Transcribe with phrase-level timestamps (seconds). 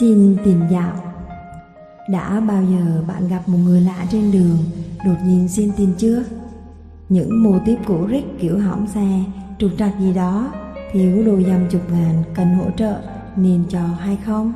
[0.00, 0.92] Xin tiền dạo
[2.08, 4.58] Đã bao giờ bạn gặp một người lạ trên đường,
[5.04, 6.22] Đột nhiên xin tiền chưa?
[7.08, 9.24] Những mô tiếp cũ rích kiểu hỏng xe,
[9.58, 10.52] Trục trặc gì đó,
[10.92, 13.00] Thiếu đồ dăm chục ngàn cần hỗ trợ
[13.36, 14.52] Nên cho hay không?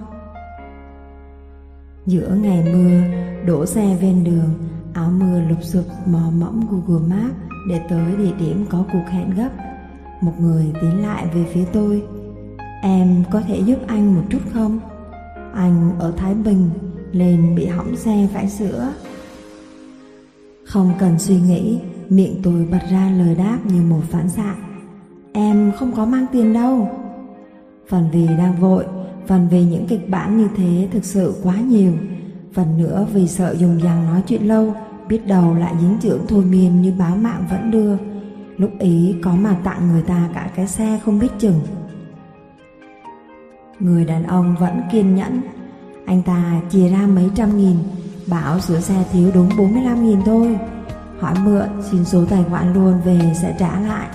[2.06, 3.00] Giữa ngày mưa,
[3.46, 4.54] Đổ xe ven đường,
[4.92, 7.36] Áo mưa lục sụp mò mẫm Google Maps
[7.68, 9.50] Để tới địa điểm có cuộc hẹn gấp
[10.20, 12.02] Một người tiến lại về phía tôi
[12.82, 14.80] Em có thể giúp anh một chút không?
[15.54, 16.70] Anh ở Thái Bình
[17.12, 18.92] lên bị hỏng xe phải sữa.
[20.64, 24.54] Không cần suy nghĩ, Miệng tôi bật ra lời đáp như một phản xạ.
[25.32, 26.88] Em không có mang tiền đâu.
[27.88, 28.84] Phần vì đang vội,
[29.26, 31.92] Phần vì những kịch bản như thế thực sự quá nhiều.
[32.54, 34.74] Phần nữa vì sợ dùng dằng nói chuyện lâu,
[35.08, 37.96] Biết đầu lại dính trưởng thôi miên như báo mạng vẫn đưa.
[38.56, 41.60] Lúc ý có mà tặng người ta cả cái xe không biết chừng.
[43.84, 45.40] Người đàn ông vẫn kiên nhẫn
[46.06, 47.76] Anh ta chia ra mấy trăm nghìn,
[48.26, 50.58] Bảo sửa xe thiếu đúng 45 nghìn thôi
[51.20, 54.08] Hỏi mượn xin số tài khoản luôn về sẽ trả lại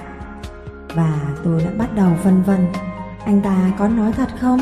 [0.96, 2.68] Và tôi đã bắt đầu phân vân,
[3.26, 4.60] Anh ta có nói thật không?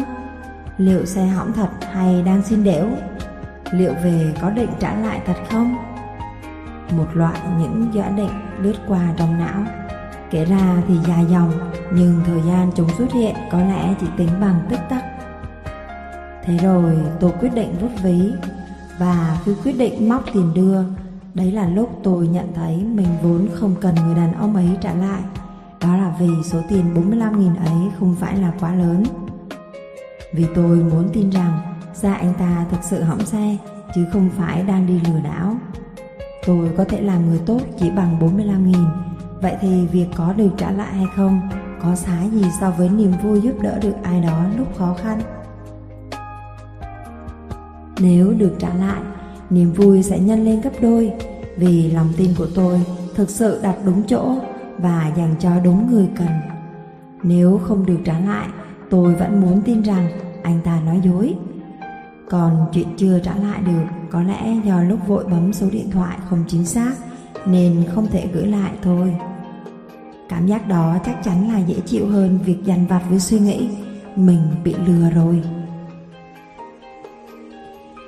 [0.78, 2.86] Liệu xe hỏng thật hay đang xin đểu?
[3.72, 5.76] Liệu về có định trả lại thật không?
[6.98, 9.87] Một loại những giả định lướt qua trong não
[10.32, 11.52] Kể ra thì dài dòng,
[11.92, 15.04] Nhưng thời gian chúng xuất hiện có lẽ chỉ tính bằng tích tắc.
[16.44, 18.32] Thế rồi tôi quyết định rút ví,
[19.00, 20.84] Và khi quyết định móc tiền đưa.
[21.34, 24.94] Đấy là lúc tôi nhận thấy mình vốn không cần người đàn ông ấy trả
[24.94, 25.22] lại.
[25.82, 29.04] Đó là vì số tiền 45.000 ấy không phải là quá lớn.
[30.34, 31.60] Vì tôi muốn tin rằng
[31.94, 33.58] Ra anh ta thực sự hỏng xe,
[33.96, 35.56] Chứ không phải đang đi lừa đảo.
[36.46, 38.86] Tôi có thể làm người tốt chỉ bằng 45.000
[39.42, 41.42] Vậy thì việc có được trả lại hay không
[41.82, 45.22] Có xá gì so với niềm vui giúp đỡ được ai đó lúc khó khăn?
[48.00, 49.02] Nếu được trả lại,
[49.50, 51.14] Niềm vui sẽ nhân lên gấp đôi,
[51.58, 52.82] Vì lòng tin của tôi
[53.16, 54.36] thực sự đặt đúng chỗ
[54.78, 56.28] Và dành cho đúng người cần.
[57.24, 58.48] Nếu không được trả lại,
[58.90, 60.08] Tôi vẫn muốn tin rằng
[60.44, 61.36] anh ta nói dối.
[62.30, 66.18] Còn chuyện chưa trả lại được Có lẽ do lúc vội bấm số điện thoại
[66.30, 66.94] không chính xác.
[67.52, 69.16] Nên không thể gửi lại thôi
[70.30, 73.70] Cảm giác đó chắc chắn là dễ chịu hơn việc dằn vặt với suy nghĩ
[74.16, 75.42] mình bị lừa rồi.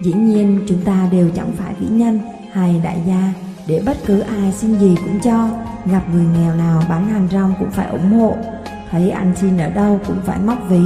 [0.02, 2.20] Dĩ nhiên chúng ta đều chẳng phải vĩ nhân
[2.52, 3.34] hay đại gia
[3.68, 5.50] để bất cứ ai xin gì cũng cho,
[5.86, 8.36] gặp người nghèo nào bán hàng rong cũng phải ủng hộ,
[8.92, 10.82] thấy anh xin ở đâu cũng phải móc ví.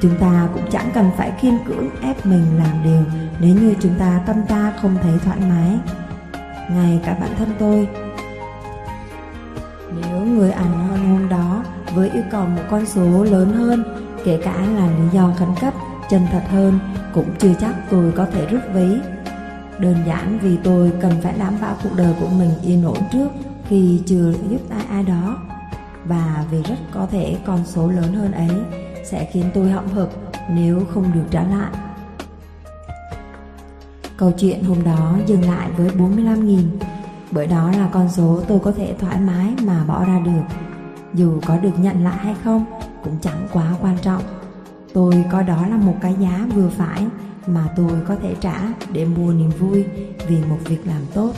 [0.00, 3.04] Chúng ta cũng chẳng cần phải kiên cưỡng ép mình làm điều
[3.40, 5.78] nếu như chúng ta tâm ta không thấy thoải mái.
[6.70, 7.88] Ngay cả bản thân tôi
[10.02, 11.64] nếu người ăn hơn hôm đó
[11.94, 13.84] với yêu cầu một con số lớn hơn,
[14.24, 15.74] kể cả là lý do khẩn cấp,
[16.10, 16.78] chân thật hơn,
[17.14, 18.96] cũng chưa chắc tôi có thể rút ví.
[19.78, 23.28] Đơn giản vì tôi cần phải đảm bảo cuộc đời của mình yên ổn trước
[23.68, 25.38] khi chưa giúp ai ai đó.
[26.04, 28.50] Và vì rất có thể con số lớn hơn ấy
[29.04, 30.10] sẽ khiến tôi hậm hực
[30.50, 31.70] nếu không được trả lại.
[34.16, 36.58] Câu chuyện hôm đó dừng lại với 45.000
[37.30, 40.56] bởi đó là con số tôi có thể thoải mái mà bỏ ra được.
[41.14, 42.64] Dù có được nhận lại hay không
[43.04, 44.22] cũng chẳng quá quan trọng.
[44.92, 47.06] Tôi coi đó là một cái giá vừa phải
[47.46, 48.60] mà tôi có thể trả
[48.92, 49.84] để mua niềm vui
[50.28, 51.32] vì một việc làm tốt.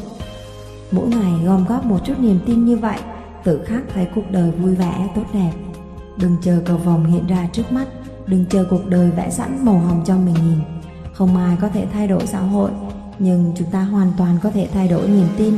[0.90, 2.98] Mỗi ngày gom góp một chút niềm tin như vậy,
[3.44, 5.52] tự khắc thấy cuộc đời vui vẻ, tốt đẹp.
[6.16, 7.86] Đừng chờ cầu vòng hiện ra trước mắt,
[8.26, 10.75] đừng chờ cuộc đời vẽ sẵn màu hồng cho mình nhìn.
[11.16, 12.70] Không ai có thể thay đổi xã hội,
[13.18, 15.54] nhưng chúng ta hoàn toàn có thể thay đổi niềm tin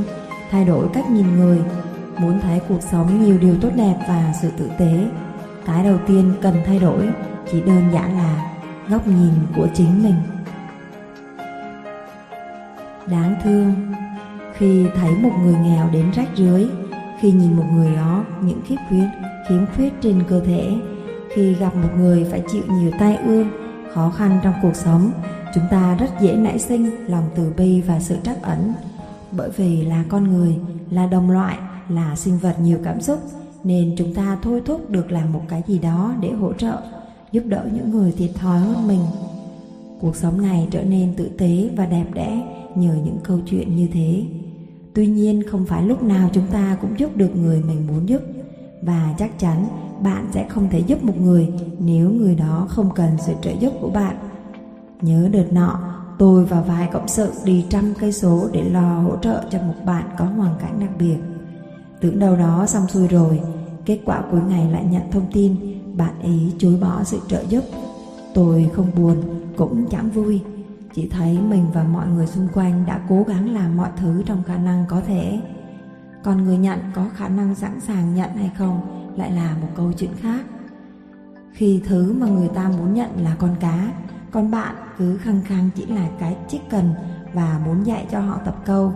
[0.51, 1.59] thay đổi cách nhìn người,
[2.21, 5.07] muốn thấy cuộc sống nhiều điều tốt đẹp và sự tử tế.
[5.67, 7.09] Cái đầu tiên cần thay đổi
[7.53, 8.51] chỉ đơn giản là
[8.89, 10.15] góc nhìn của chính mình.
[13.07, 13.75] Đáng thương,
[14.55, 16.67] khi thấy một người nghèo đến rách rưới,
[17.21, 19.09] khi nhìn một người đó những khiếm khuyết,
[19.49, 20.75] khiếm khuyết trên cơ thể,
[21.35, 23.49] khi gặp một người phải chịu nhiều tai ương,
[23.95, 25.11] khó khăn trong cuộc sống,
[25.55, 28.73] chúng ta rất dễ nảy sinh lòng từ bi và sự trắc ẩn
[29.33, 30.57] bởi vì là con người,
[30.91, 31.59] là đồng loại,
[31.89, 33.19] là sinh vật nhiều cảm xúc
[33.65, 36.83] nên chúng ta thôi thúc được làm một cái gì đó để hỗ trợ,
[37.33, 39.01] giúp đỡ những người thiệt thòi hơn mình.
[40.01, 42.43] Cuộc sống này trở nên tử tế và đẹp đẽ
[42.75, 44.23] nhờ những câu chuyện như thế.
[44.95, 48.23] Tuy nhiên không phải lúc nào chúng ta cũng giúp được người mình muốn giúp
[48.83, 49.67] và chắc chắn
[50.03, 51.49] bạn sẽ không thể giúp một người
[51.79, 54.17] nếu người đó không cần sự trợ giúp của bạn.
[55.03, 59.17] Nhớ đợt nọ, Tôi và vài cộng sự đi trăm cây số để lo hỗ
[59.17, 61.17] trợ cho một bạn có hoàn cảnh đặc biệt.
[62.01, 63.41] Tưởng đâu đó xong xuôi rồi,
[63.85, 65.57] kết quả cuối ngày lại nhận thông tin
[65.97, 67.65] bạn ấy chối bỏ sự trợ giúp.
[68.35, 69.17] Tôi không buồn,
[69.57, 70.41] cũng chẳng vui.
[70.95, 74.43] Chỉ thấy mình và mọi người xung quanh đã cố gắng làm mọi thứ trong
[74.43, 75.41] khả năng có thể.
[76.23, 78.81] Còn người nhận có khả năng sẵn sàng nhận hay không
[79.17, 80.45] lại là một câu chuyện khác.
[81.53, 83.93] Khi thứ mà người ta muốn nhận là con cá,
[84.33, 86.95] còn bạn cứ khăng khăng chỉ là cái chiếc cần
[87.33, 88.93] và muốn dạy cho họ tập câu,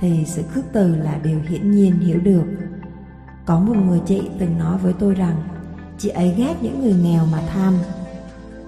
[0.00, 2.44] thì sự khước từ là điều hiển nhiên hiểu được.
[3.46, 5.36] Có một người chị từng nói với tôi rằng
[5.98, 7.74] chị ấy ghét những người nghèo mà tham.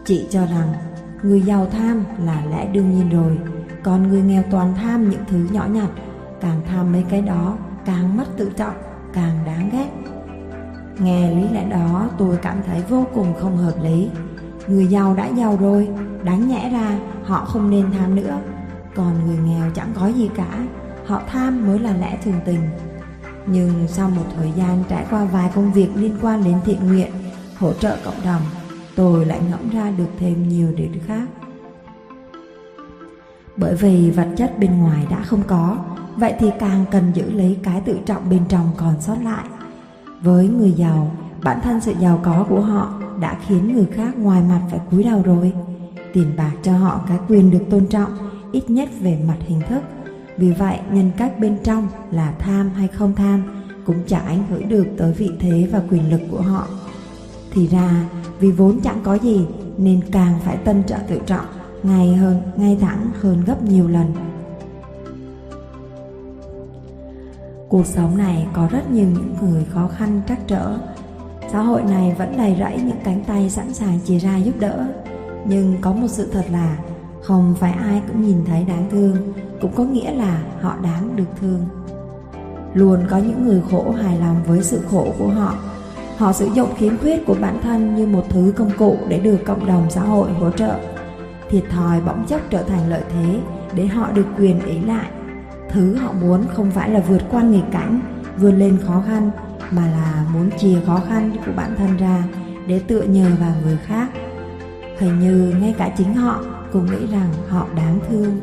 [0.05, 0.73] Chị cho rằng
[1.23, 3.39] người giàu tham là lẽ đương nhiên rồi,
[3.83, 5.89] còn người nghèo toàn tham những thứ nhỏ nhặt,
[6.41, 8.77] càng tham mấy cái đó càng mất tự trọng,
[9.13, 9.89] càng đáng ghét.
[10.99, 14.09] Nghe lý lẽ đó tôi cảm thấy vô cùng không hợp lý.
[14.69, 15.89] Người giàu đã giàu rồi,
[16.25, 18.39] đáng nhẽ ra họ không nên tham nữa.
[18.95, 20.67] Còn người nghèo chẳng có gì cả,
[21.07, 22.61] họ tham mới là lẽ thường tình.
[23.47, 27.11] Nhưng sau một thời gian trải qua vài công việc liên quan đến thiện nguyện,
[27.59, 28.43] hỗ trợ cộng đồng,
[28.97, 31.29] tôi lại ngẫm ra được thêm nhiều điều khác.
[33.57, 35.79] Bởi vì vật chất bên ngoài đã không có,
[36.17, 39.45] vậy thì càng cần giữ lấy cái tự trọng bên trong còn sót lại.
[40.23, 41.11] Với người giàu,
[41.43, 45.03] bản thân sự giàu có của họ đã khiến người khác ngoài mặt phải cúi
[45.03, 45.53] đầu rồi.
[46.13, 48.11] Tiền bạc cho họ cái quyền được tôn trọng,
[48.53, 49.83] ít nhất về mặt hình thức.
[50.37, 53.43] Vì vậy, nhân cách bên trong là tham hay không tham
[53.87, 56.67] cũng chẳng ảnh hưởng được tới vị thế và quyền lực của họ.
[57.53, 58.09] Thì ra,
[58.39, 59.47] vì vốn chẳng có gì
[59.77, 61.47] nên càng phải tân trợ tự trọng,
[61.83, 64.13] ngay hơn, ngay thẳng hơn gấp nhiều lần.
[67.69, 70.79] Cuộc sống này có rất nhiều những người khó khăn trắc trở.
[71.53, 74.87] Xã hội này vẫn đầy rẫy những cánh tay sẵn sàng chia ra giúp đỡ.
[75.45, 76.77] Nhưng có một sự thật là
[77.23, 79.17] không phải ai cũng nhìn thấy đáng thương,
[79.61, 81.61] cũng có nghĩa là họ đáng được thương.
[82.75, 85.55] Luôn có những người khổ hài lòng với sự khổ của họ.
[86.17, 89.39] Họ sử dụng khiếm khuyết của bản thân như một thứ công cụ để được
[89.47, 90.79] cộng đồng xã hội hỗ trợ.
[91.51, 93.41] Thiệt thòi bỗng chốc trở thành lợi thế
[93.75, 95.07] để họ được quyền ý lại
[95.71, 98.01] Thứ họ muốn không phải là vượt qua nghịch cảnh,
[98.37, 99.31] vươn lên khó khăn,
[99.71, 102.25] mà là muốn chia khó khăn của bản thân ra
[102.67, 104.11] để tựa nhờ vào người khác.
[104.99, 108.41] Hình như ngay cả chính họ cũng nghĩ rằng họ đáng thương.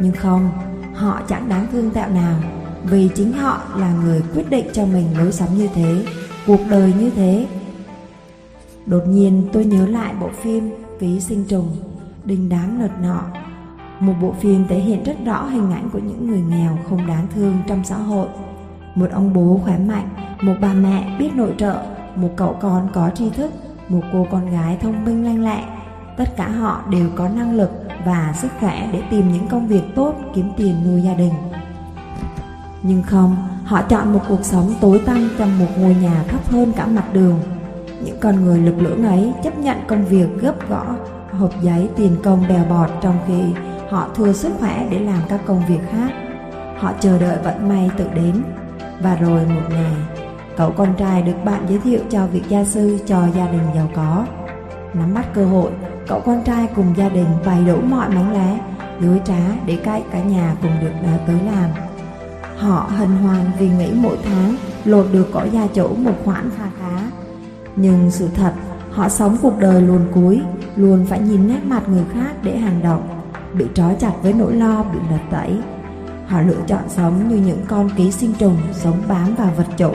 [0.00, 0.50] Nhưng không,
[0.94, 2.40] họ chẳng đáng thương tẹo nào,
[2.84, 6.04] vì chính họ là người quyết định cho mình lối sống như thế,
[6.46, 7.46] cuộc đời như thế.
[8.86, 11.76] Đột nhiên tôi nhớ lại bộ phim Ký sinh trùng,
[12.24, 13.22] đình đám lợt nọ
[14.00, 17.26] một bộ phim thể hiện rất rõ hình ảnh của những người nghèo không đáng
[17.34, 18.28] thương trong xã hội.
[18.96, 20.08] Một ông bố khỏe mạnh,
[20.42, 21.82] một bà mẹ biết nội trợ,
[22.14, 23.52] một cậu con có tri thức,
[23.88, 25.64] một cô con gái thông minh lanh lẹ.
[26.16, 27.70] Tất cả họ đều có năng lực
[28.04, 31.32] và sức khỏe để tìm những công việc tốt kiếm tiền nuôi gia đình.
[32.82, 36.72] Nhưng không, họ chọn một cuộc sống tối tăm trong một ngôi nhà thấp hơn
[36.76, 37.38] cả mặt đường.
[38.04, 40.86] Những con người lực lưỡng ấy chấp nhận công việc gấp gõ,
[41.32, 43.42] hộp giấy tiền công bèo bọt trong khi
[43.90, 46.10] họ thừa sức khỏe để làm các công việc khác.
[46.78, 48.42] Họ chờ đợi vận may tự đến.
[49.00, 49.94] Và rồi một ngày,
[50.56, 53.88] cậu con trai được bạn giới thiệu cho việc gia sư cho gia đình giàu
[53.94, 54.26] có.
[54.94, 55.70] Nắm bắt cơ hội,
[56.08, 58.58] cậu con trai cùng gia đình bày đủ mọi mánh lé,
[59.00, 60.92] dối trá để cậy cả nhà cùng được
[61.26, 61.70] tới làm.
[62.56, 66.64] Họ hân hoan vì nghĩ mỗi tháng lột được cỏ gia chủ một khoản kha
[66.80, 67.00] khá.
[67.76, 68.52] Nhưng sự thật,
[68.90, 70.42] họ sống cuộc đời luồn cuối,
[70.76, 73.08] luôn phải nhìn nét mặt người khác để hành động
[73.54, 75.58] bị trói chặt với nỗi lo bị lật tẩy.
[76.26, 79.92] Họ lựa chọn sống như những con ký sinh trùng sống bám vào vật chủ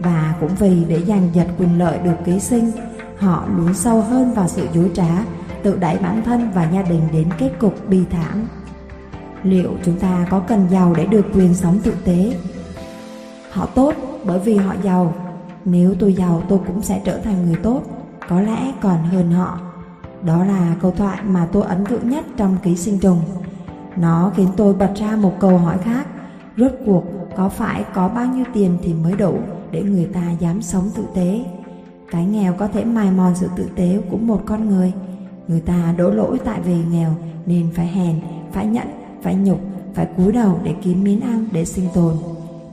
[0.00, 2.70] và cũng vì để giành giật quyền lợi được ký sinh,
[3.18, 5.24] họ lún sâu hơn vào sự dối trá,
[5.62, 8.48] tự đẩy bản thân và gia đình đến kết cục bi thảm.
[9.42, 12.36] Liệu chúng ta có cần giàu để được quyền sống tự tế?
[13.50, 13.94] Họ tốt
[14.24, 15.14] bởi vì họ giàu.
[15.64, 17.82] Nếu tôi giàu tôi cũng sẽ trở thành người tốt,
[18.28, 19.58] có lẽ còn hơn họ.
[20.22, 23.20] Đó là câu thoại mà tôi ấn tượng nhất trong ký sinh trùng.
[24.00, 26.06] Nó khiến tôi bật ra một câu hỏi khác.
[26.56, 27.04] Rốt cuộc
[27.36, 29.38] có phải có bao nhiêu tiền thì mới đủ
[29.70, 31.44] để người ta dám sống tử tế?
[32.10, 34.92] Cái nghèo có thể mài mòn sự tử tế của một con người.
[35.48, 37.10] Người ta đổ lỗi tại vì nghèo
[37.46, 38.20] nên phải hèn,
[38.52, 38.88] phải nhẫn,
[39.22, 39.60] phải nhục,
[39.94, 42.14] phải cúi đầu để kiếm miếng ăn để sinh tồn.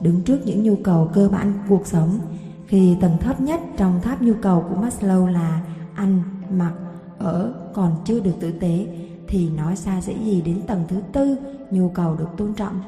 [0.02, 2.18] Đứng trước những nhu cầu cơ bản cuộc sống,
[2.66, 5.60] khi tầng thấp nhất trong tháp nhu cầu của Maslow là
[5.94, 6.22] ăn,
[6.58, 6.72] mặc,
[7.18, 8.86] ở còn chưa được tử tế
[9.28, 11.36] thì nói xa dễ gì đến tầng thứ tư
[11.70, 12.80] nhu cầu được tôn trọng.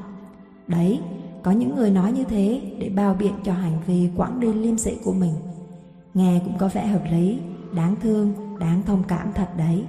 [0.66, 1.00] Đấy,
[1.42, 4.78] có những người nói như thế để bao biện cho hành vi quãng đi liêm
[4.78, 5.35] sĩ của mình.
[6.14, 7.38] Nghe cũng có vẻ hợp lý,
[7.73, 9.85] đáng thương, đáng thông cảm thật đấy.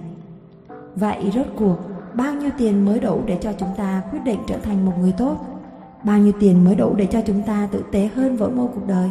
[0.95, 1.77] Vậy rốt cuộc,
[2.13, 5.11] bao nhiêu tiền mới đủ để cho chúng ta quyết định trở thành một người
[5.11, 5.37] tốt?
[6.03, 8.87] Bao nhiêu tiền mới đủ để cho chúng ta tử tế hơn với mô cuộc
[8.87, 9.09] đời?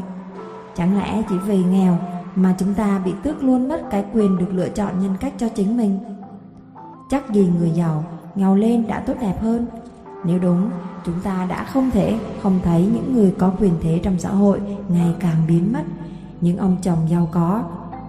[0.77, 1.99] Chẳng lẽ chỉ vì nghèo
[2.35, 5.49] mà chúng ta bị tước luôn mất cái quyền được lựa chọn nhân cách cho
[5.49, 5.99] chính mình.
[7.11, 9.67] Chắc gì người giàu nghèo lên đã tốt đẹp hơn.
[10.25, 10.71] Nếu đúng,
[11.07, 14.61] chúng ta đã không thể không thấy những người có quyền thế trong xã hội
[14.89, 15.83] ngày càng biến mất.
[16.41, 17.63] Những ông chồng giàu có,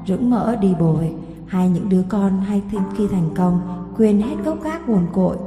[0.08, 1.12] rững mỡ đi bồi,
[1.48, 2.62] hay những đứa con hay
[2.98, 3.62] khi thành công
[3.98, 5.38] quên hết gốc gác nguồn cội.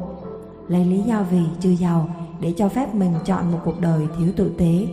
[0.68, 2.09] Lấy lý do vì chưa giàu
[2.40, 4.87] để cho phép mình chọn một cuộc đời thiếu tử tế.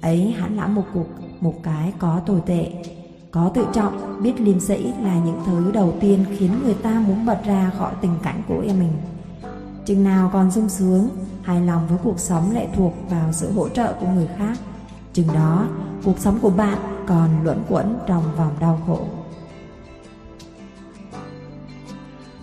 [0.00, 1.06] Ấy hẳn là một cuộc
[1.40, 2.72] một cái có tồi tệ.
[3.32, 7.26] Có tự trọng, biết liêm sĩ là những thứ đầu tiên khiến người ta muốn
[7.26, 8.92] bật ra khỏi tình cảnh của em mình.
[9.86, 11.08] Chừng nào còn sung sướng,
[11.42, 14.58] hài lòng với cuộc sống lệ thuộc vào sự hỗ trợ của người khác.
[15.12, 15.66] Chừng đó,
[16.04, 19.00] cuộc sống của bạn còn luẩn quẩn trong vòng đau khổ.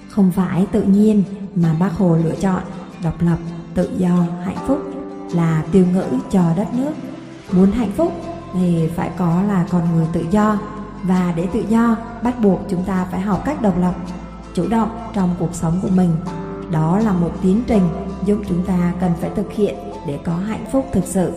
[0.09, 1.23] Không phải tự nhiên
[1.55, 2.61] mà bác Hồ lựa chọn
[3.03, 3.37] độc lập,
[3.73, 4.79] tự do, hạnh phúc
[5.33, 6.93] là tiêu ngữ cho đất nước.
[7.51, 8.13] Muốn hạnh phúc
[8.53, 10.59] thì phải có là con người tự do
[11.03, 13.95] và để tự do bắt buộc chúng ta phải học cách độc lập,
[14.53, 16.11] chủ động trong cuộc sống của mình.
[16.71, 17.89] Đó là một tiến trình
[18.25, 19.75] giúp chúng ta cần phải thực hiện
[20.07, 21.31] để có hạnh phúc thực sự.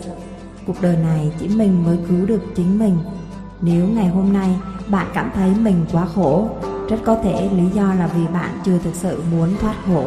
[0.67, 2.97] Cuộc đời này chỉ mình mới cứu được chính mình.
[3.61, 6.49] Nếu ngày hôm nay bạn cảm thấy mình quá khổ,
[6.89, 10.05] rất có thể lý do là vì bạn chưa thực sự muốn thoát khổ.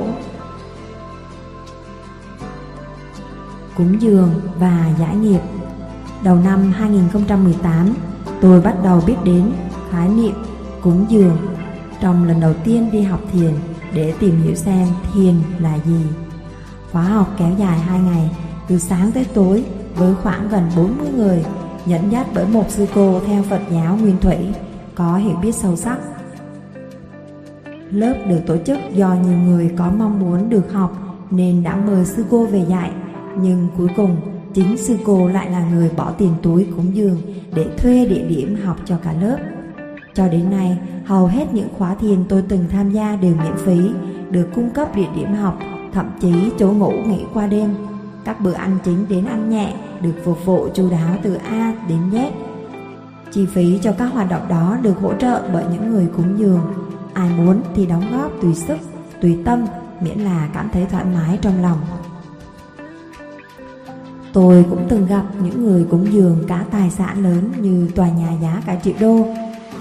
[3.77, 5.41] Cúng dường và giải nghiệp
[6.25, 7.95] Đầu năm 2018,
[8.45, 9.53] tôi bắt đầu biết đến
[9.91, 10.35] khái niệm
[10.83, 11.37] cúng dường
[12.01, 13.51] trong lần đầu tiên đi học thiền
[13.95, 16.01] để tìm hiểu xem thiền là gì.
[16.93, 18.31] Khóa học kéo dài 2 ngày,
[18.69, 21.45] từ sáng tới tối với khoảng gần 40 người,
[21.87, 24.37] dẫn dắt bởi một sư cô theo Phật giáo Nguyên Thủy,
[24.95, 25.99] có hiểu biết sâu sắc.
[27.91, 30.93] Lớp được tổ chức do nhiều người có mong muốn được học
[31.31, 32.91] nên đã mời sư cô về dạy,
[33.37, 34.17] nhưng cuối cùng
[34.55, 37.21] chính sư cô lại là người bỏ tiền túi cúng dường
[37.55, 39.37] để thuê địa điểm học cho cả lớp.
[40.15, 43.91] Cho đến nay, hầu hết những khóa thiền tôi từng tham gia đều miễn phí,
[44.31, 45.59] được cung cấp địa điểm học,
[45.93, 47.75] thậm chí chỗ ngủ nghỉ qua đêm.
[48.25, 51.99] Các bữa ăn chính đến ăn nhẹ được phục vụ chu đáo từ A đến
[52.11, 52.31] Z.
[53.33, 56.61] Chi phí cho các hoạt động đó được hỗ trợ bởi những người cúng dường.
[57.13, 58.79] Ai muốn thì đóng góp tùy sức,
[59.21, 59.65] tùy tâm,
[60.01, 61.79] miễn là cảm thấy thoải mái trong lòng.
[64.35, 68.29] Tôi cũng từng gặp những người cúng dường cả tài sản lớn như tòa nhà
[68.43, 69.27] giá cả triệu đô,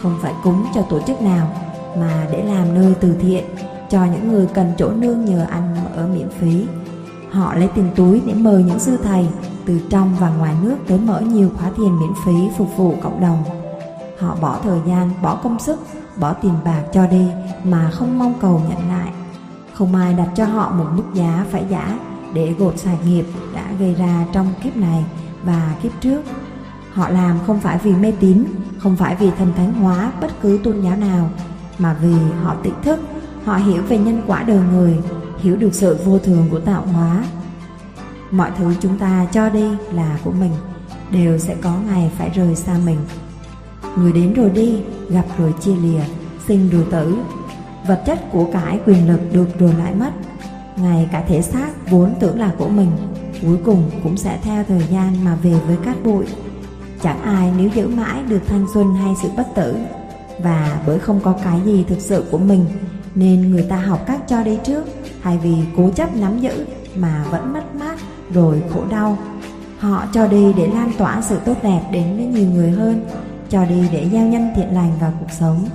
[0.01, 1.47] không phải cúng cho tổ chức nào,
[1.99, 3.43] mà để làm nơi từ thiện
[3.89, 6.65] cho những người cần chỗ nương nhờ ăn ở miễn phí.
[7.31, 9.27] Họ lấy tiền túi để mời những sư thầy
[9.65, 13.21] từ trong và ngoài nước tới mở nhiều khóa thiền miễn phí phục vụ cộng
[13.21, 13.43] đồng.
[14.19, 15.79] Họ bỏ thời gian, bỏ công sức,
[16.17, 17.27] bỏ tiền bạc cho đi
[17.63, 19.11] mà không mong cầu nhận lại.
[19.73, 21.99] Không ai đặt cho họ một mức giá phải giả
[22.33, 25.05] để gột sạch nghiệp đã gây ra trong kiếp này
[25.43, 26.21] và kiếp trước.
[26.93, 28.43] Họ làm không phải vì mê tín,
[28.77, 31.29] không phải vì thần thánh hóa bất cứ tôn giáo nào,
[31.79, 32.99] mà vì họ tỉnh thức,
[33.43, 34.97] họ hiểu về nhân quả đời người,
[35.39, 37.23] hiểu được sự vô thường của tạo hóa.
[38.31, 40.51] Mọi thứ chúng ta cho đi là của mình,
[41.11, 42.97] đều sẽ có ngày phải rời xa mình.
[43.97, 46.01] Người đến rồi đi, gặp rồi chia lìa,
[46.47, 47.15] sinh rồi tử.
[47.87, 50.11] Vật chất của cải quyền lực được rồi lại mất,
[50.77, 52.91] ngay cả thể xác vốn tưởng là của mình,
[53.41, 56.25] Cuối cùng cũng sẽ theo thời gian mà về với cát bụi.
[57.01, 59.75] Chẳng ai nếu giữ mãi được thanh xuân hay sự bất tử.
[60.43, 62.65] Và bởi không có cái gì thực sự của mình,
[63.15, 64.85] Nên người ta học cách cho đi trước,
[65.23, 66.65] Thay vì cố chấp nắm giữ
[66.95, 67.99] mà vẫn mất mát
[68.33, 69.17] rồi khổ đau.
[69.79, 73.05] Họ cho đi để lan tỏa sự tốt đẹp đến với nhiều người hơn,
[73.49, 75.65] Cho đi để gieo nhân thiện lành vào cuộc sống.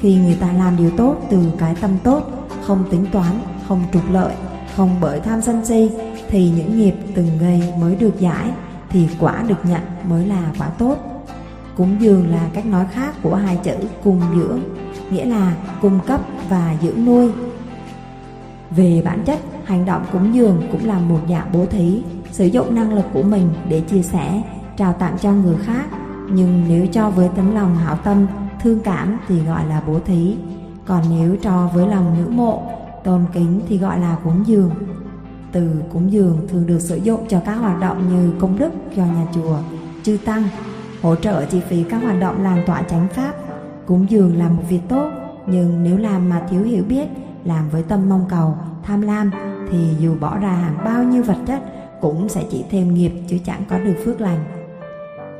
[0.00, 2.30] Khi người ta làm điều tốt từ cái tâm tốt,
[2.66, 4.34] Không tính toán không trục lợi,
[4.76, 5.90] không bởi tham sân si
[6.28, 8.50] thì những nghiệp từng gây mới được giải,
[8.90, 10.96] thì quả được nhận mới là quả tốt.
[11.76, 14.60] Cúng dường là cách nói khác của hai chữ cung dưỡng,
[15.10, 17.30] nghĩa là cung cấp và dưỡng nuôi.
[18.70, 22.74] Về bản chất, hành động cúng dường cũng là một dạng bố thí, sử dụng
[22.74, 24.42] năng lực của mình để chia sẻ,
[24.76, 25.86] trao tặng cho người khác.
[26.30, 28.26] Nhưng nếu cho với tấm lòng hảo tâm,
[28.62, 30.36] thương cảm thì gọi là bố thí.
[30.86, 32.62] Còn nếu cho với lòng ngưỡng mộ,
[33.08, 34.70] Tôn kính thì gọi là cúng dường.
[35.52, 39.02] Từ cúng dường thường được sử dụng cho các hoạt động như công đức cho
[39.02, 39.58] nhà chùa,
[40.02, 40.42] chư tăng,
[41.02, 43.32] hỗ trợ chi phí các hoạt động làm tọa chánh pháp.
[43.86, 45.10] Cúng dường là một việc tốt,
[45.46, 47.06] nhưng nếu làm mà thiếu hiểu biết,
[47.44, 49.30] làm với tâm mong cầu, tham lam,
[49.70, 51.62] thì dù bỏ ra hàng bao nhiêu vật chất
[52.00, 54.44] cũng sẽ chỉ thêm nghiệp chứ chẳng có được phước lành.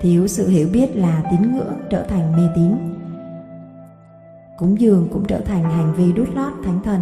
[0.00, 2.76] Thiếu sự hiểu biết là tín ngưỡng trở thành mê tín.
[4.58, 7.00] Cúng dường cũng trở thành hành vi đút lót thánh thần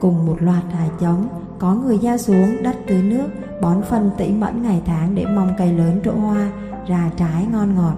[0.00, 1.28] Cùng một loạt hạt giống,
[1.58, 3.28] có người gieo xuống đất tưới nước,
[3.62, 6.50] bón phân tỉ mẫn ngày tháng để mong cây lớn trổ hoa,
[6.86, 7.96] ra trái ngon ngọt.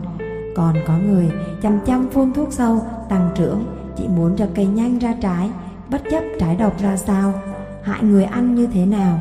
[0.57, 1.31] Còn có người
[1.63, 3.65] chăm chăm phun thuốc sâu, tăng trưởng,
[3.97, 5.51] chỉ muốn cho cây nhanh ra trái,
[5.91, 7.33] bất chấp trái độc ra sao,
[7.83, 9.21] hại người ăn như thế nào.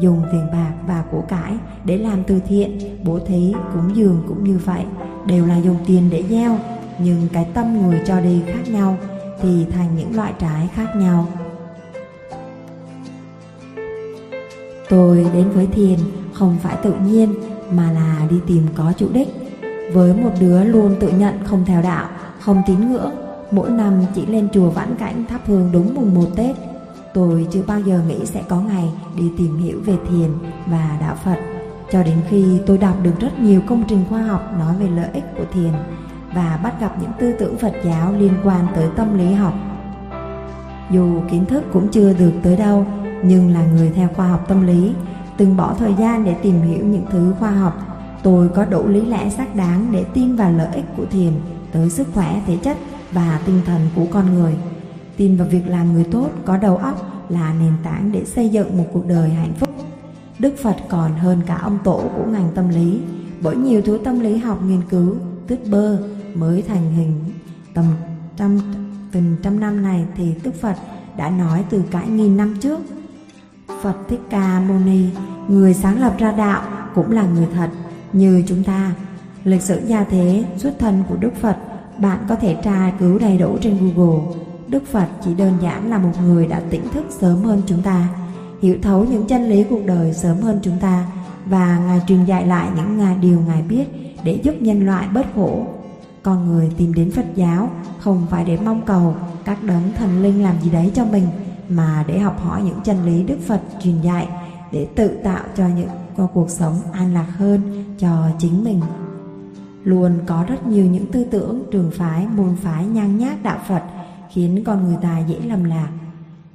[0.00, 1.52] Dùng tiền bạc và của cải
[1.84, 4.84] để làm từ thiện, bố thí, cúng dường cũng như vậy,
[5.26, 6.58] đều là dùng tiền để gieo,
[6.98, 8.96] nhưng cái tâm người cho đi khác nhau
[9.42, 11.26] thì thành những loại trái khác nhau.
[14.88, 15.98] Tôi đến với thiền
[16.32, 17.34] không phải tự nhiên
[17.70, 19.28] mà là đi tìm có chủ đích.
[19.92, 22.08] Với một đứa luôn tự nhận không theo đạo,
[22.40, 23.10] không tín ngưỡng,
[23.50, 26.56] mỗi năm chỉ lên chùa vãn cảnh thắp hương đúng mùng một Tết.
[27.14, 30.30] Tôi chưa bao giờ nghĩ sẽ có ngày đi tìm hiểu về thiền
[30.66, 31.36] và đạo Phật.
[31.92, 35.08] Cho đến khi tôi đọc được rất nhiều công trình khoa học nói về lợi
[35.12, 35.72] ích của thiền
[36.34, 39.54] và bắt gặp những tư tưởng Phật giáo liên quan tới tâm lý học.
[40.90, 42.86] Dù kiến thức cũng chưa được tới đâu,
[43.28, 44.92] nhưng là người theo khoa học tâm lý,
[45.36, 47.74] từng bỏ thời gian để tìm hiểu những thứ khoa học,
[48.22, 51.32] tôi có đủ lý lẽ xác đáng để tin vào lợi ích của thiền
[51.72, 52.76] tới sức khỏe thể chất
[53.12, 54.54] và tinh thần của con người.
[55.16, 58.78] Tin vào việc làm người tốt có đầu óc là nền tảng để xây dựng
[58.78, 59.68] một cuộc đời hạnh phúc.
[60.38, 63.00] Đức Phật còn hơn cả ông tổ của ngành tâm lý,
[63.40, 65.14] bởi nhiều thứ tâm lý học nghiên cứu,
[65.46, 65.98] tuyết bơ,
[66.34, 67.12] mới thành hình
[67.74, 67.84] tầm
[68.36, 68.60] trăm
[69.12, 70.76] từng trăm năm này thì Đức Phật
[71.16, 72.80] đã nói từ cả nghìn năm trước.
[73.82, 75.04] Phật Thích Ca Mâu Ni,
[75.48, 76.62] người sáng lập ra đạo,
[76.94, 77.68] cũng là người thật
[78.12, 78.92] như chúng ta.
[79.44, 81.56] Lịch sử gia thế xuất thân của Đức Phật
[81.98, 84.36] bạn có thể tra cứu đầy đủ trên Google.
[84.68, 88.08] Đức Phật chỉ đơn giản là một người đã tỉnh thức sớm hơn chúng ta,
[88.62, 91.06] hiểu thấu những chân lý cuộc đời sớm hơn chúng ta
[91.46, 93.84] và Ngài truyền dạy lại những ngài điều Ngài biết
[94.24, 95.66] để giúp nhân loại bớt khổ.
[96.22, 99.14] Con người tìm đến Phật giáo không phải để mong cầu
[99.44, 101.26] các đấng thần linh làm gì đấy cho mình
[101.68, 104.28] mà để học hỏi những chân lý Đức Phật truyền dạy
[104.72, 108.80] để tự tạo cho những cho cuộc sống an lạc hơn cho chính mình.
[109.84, 113.82] Luôn có rất nhiều những tư tưởng trường phái, môn phái nhang nhác đạo Phật
[114.30, 115.88] khiến con người ta dễ lầm lạc.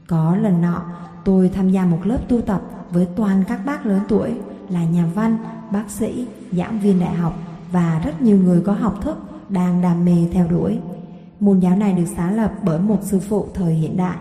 [0.08, 0.84] Có lần nọ,
[1.26, 4.34] tôi tham gia một lớp tu tập với toàn các bác lớn tuổi
[4.70, 5.38] là nhà văn,
[5.72, 7.34] bác sĩ, giảng viên đại học
[7.72, 9.18] và rất nhiều người có học thức
[9.50, 10.80] đang đam mê theo đuổi.
[11.40, 14.18] Môn giáo này được sáng lập bởi một sư phụ thời hiện đại.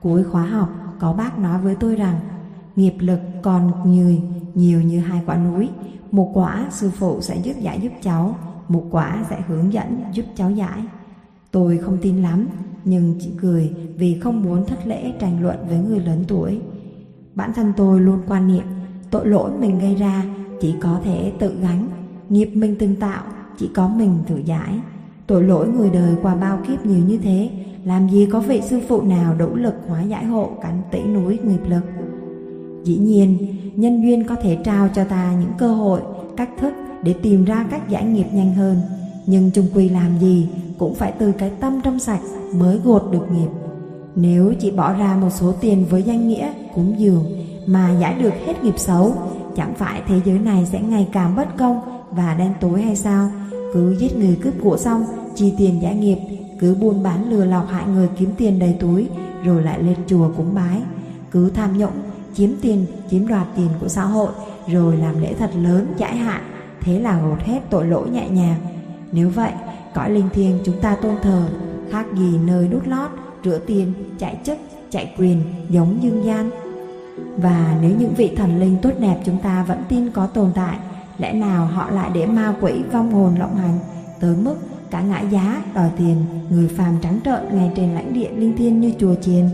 [0.00, 2.20] Cuối khóa học, có bác nói với tôi rằng
[2.76, 4.16] nghiệp lực còn nhiều,
[4.54, 5.68] nhiều như hai quả núi.
[6.10, 8.36] Một quả sư phụ sẽ giúp giải giúp cháu,
[8.68, 10.84] một quả sẽ hướng dẫn giúp cháu giải.
[11.50, 12.48] Tôi không tin lắm,
[12.84, 16.60] nhưng chỉ cười vì không muốn thất lễ tranh luận với người lớn tuổi.
[17.34, 18.64] Bản thân tôi luôn quan niệm
[19.10, 20.24] tội lỗi mình gây ra
[20.60, 21.88] chỉ có thể tự gánh,
[22.28, 23.22] nghiệp mình từng tạo
[23.58, 24.80] chỉ có mình tự giải.
[25.30, 27.50] Tội lỗi người đời qua bao kiếp nhiều như thế,
[27.84, 31.38] làm gì có vị sư phụ nào đủ lực hóa giải hộ cánh tỷ núi
[31.44, 31.82] nghiệp lực.
[32.84, 33.38] Dĩ nhiên,
[33.76, 36.00] nhân duyên có thể trao cho ta những cơ hội,
[36.36, 38.76] cách thức để tìm ra cách giải nghiệp nhanh hơn.
[39.26, 42.20] Nhưng chung quy làm gì cũng phải từ cái tâm trong sạch
[42.54, 43.48] mới gột được nghiệp.
[44.14, 47.24] Nếu chỉ bỏ ra một số tiền với danh nghĩa cúng dường
[47.66, 49.12] mà giải được hết nghiệp xấu,
[49.56, 53.30] chẳng phải thế giới này sẽ ngày càng bất công và đen tối hay sao?
[53.74, 56.18] Cứ giết người cướp của xong, chi tiền giả nghiệp,
[56.58, 59.08] cứ buôn bán lừa lọc hại người kiếm tiền đầy túi,
[59.44, 60.82] rồi lại lên chùa cúng bái.
[61.30, 61.92] Cứ tham nhũng,
[62.34, 64.30] chiếm tiền, chiếm đoạt tiền của xã hội,
[64.68, 66.42] rồi làm lễ thật lớn, giải hạn,
[66.80, 68.56] thế là gột hết tội lỗi nhẹ nhàng.
[69.12, 69.52] Nếu vậy,
[69.94, 71.48] cõi linh thiêng chúng ta tôn thờ,
[71.90, 73.10] khác gì nơi đút lót,
[73.44, 74.58] rửa tiền, chạy chức,
[74.90, 76.50] chạy quyền, giống dương gian.
[77.36, 80.78] Và nếu những vị thần linh tốt đẹp chúng ta vẫn tin có tồn tại,
[81.18, 83.78] lẽ nào họ lại để ma quỷ vong hồn lộng hành
[84.20, 84.56] tới mức
[84.90, 86.16] cả ngã giá đòi tiền
[86.50, 89.44] người phàm trắng trợn ngay trên lãnh địa linh thiên như chùa chiền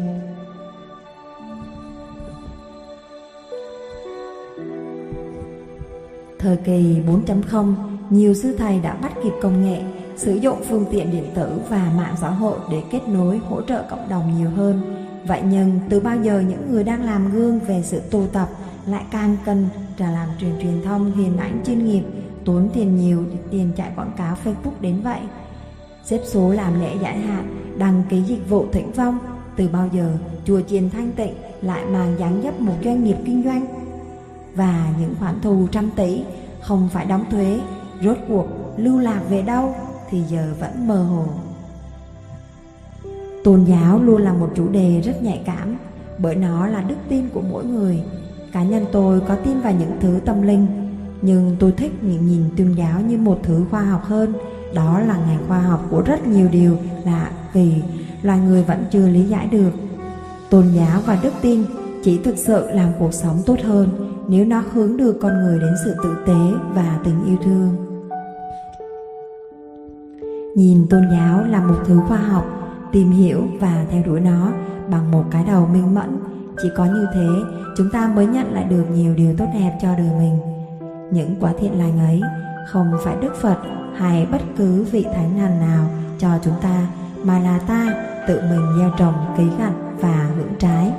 [6.46, 7.75] Thời kỳ 4.0,
[8.11, 9.83] nhiều sư thầy đã bắt kịp công nghệ,
[10.16, 13.83] sử dụng phương tiện điện tử và mạng xã hội để kết nối, hỗ trợ
[13.90, 15.07] cộng đồng nhiều hơn.
[15.27, 18.49] Vậy nhưng từ bao giờ những người đang làm gương về sự tu tập
[18.87, 22.03] lại càng cần trả làm truyền truyền thông hình ảnh chuyên nghiệp,
[22.47, 25.21] tốn tiền nhiều để tiền chạy quảng cáo Facebook đến vậy.
[26.05, 29.19] Xếp số làm lễ giải hạn, đăng ký dịch vụ thỉnh vong,
[29.57, 30.13] từ bao giờ
[30.45, 33.67] chùa chiền thanh tịnh lại mang dáng dấp một doanh nghiệp kinh doanh.
[34.55, 36.23] Và những khoản thù trăm tỷ
[36.61, 37.61] không phải đóng thuế,
[38.03, 39.75] rốt cuộc lưu lạc về đâu
[40.11, 41.25] thì giờ vẫn mơ hồ.
[43.45, 45.77] Tôn giáo luôn là một chủ đề rất nhạy cảm
[46.19, 48.05] bởi nó là đức tin của mỗi người
[48.57, 50.67] Cá nhân tôi có tin vào những thứ tâm linh,
[51.27, 54.33] nhưng tôi thích nhìn, nhìn tôn giáo như một thứ khoa học hơn.
[54.75, 57.73] Đó là ngành khoa học của rất nhiều điều lạ kỳ,
[58.23, 59.71] loài người vẫn chưa lý giải được.
[60.51, 61.65] Tôn giáo và đức tin
[62.05, 63.89] chỉ thực sự làm cuộc sống tốt hơn
[64.29, 67.77] nếu nó hướng đưa con người đến sự tử tế và tình yêu thương.
[70.55, 72.47] Nhìn tôn giáo là một thứ khoa học,
[72.93, 74.53] tìm hiểu và theo đuổi nó
[74.91, 76.19] bằng một cái đầu minh mẫn.
[76.62, 77.29] Chỉ có như thế,
[77.77, 80.56] chúng ta mới nhận lại được nhiều điều tốt đẹp cho đời mình.
[81.11, 82.23] Những quả thiện lành ấy
[82.66, 83.57] không phải Đức Phật
[83.97, 85.88] hay bất cứ vị thánh thần nào
[86.19, 86.87] cho chúng ta,
[87.23, 87.95] mà là ta
[88.29, 90.92] tự mình gieo trồng, cấy gặt và hưởng trái.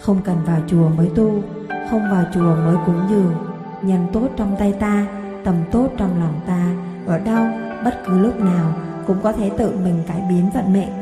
[0.00, 1.42] Không cần vào chùa mới tu,
[1.90, 3.34] không vào chùa mới cúng dường,
[3.82, 5.06] nhân tốt trong tay ta,
[5.44, 6.74] tầm tốt trong lòng ta,
[7.06, 7.46] ở đâu,
[7.84, 8.72] bất cứ lúc nào
[9.06, 10.92] cũng có thể tự mình cải biến vận mệnh.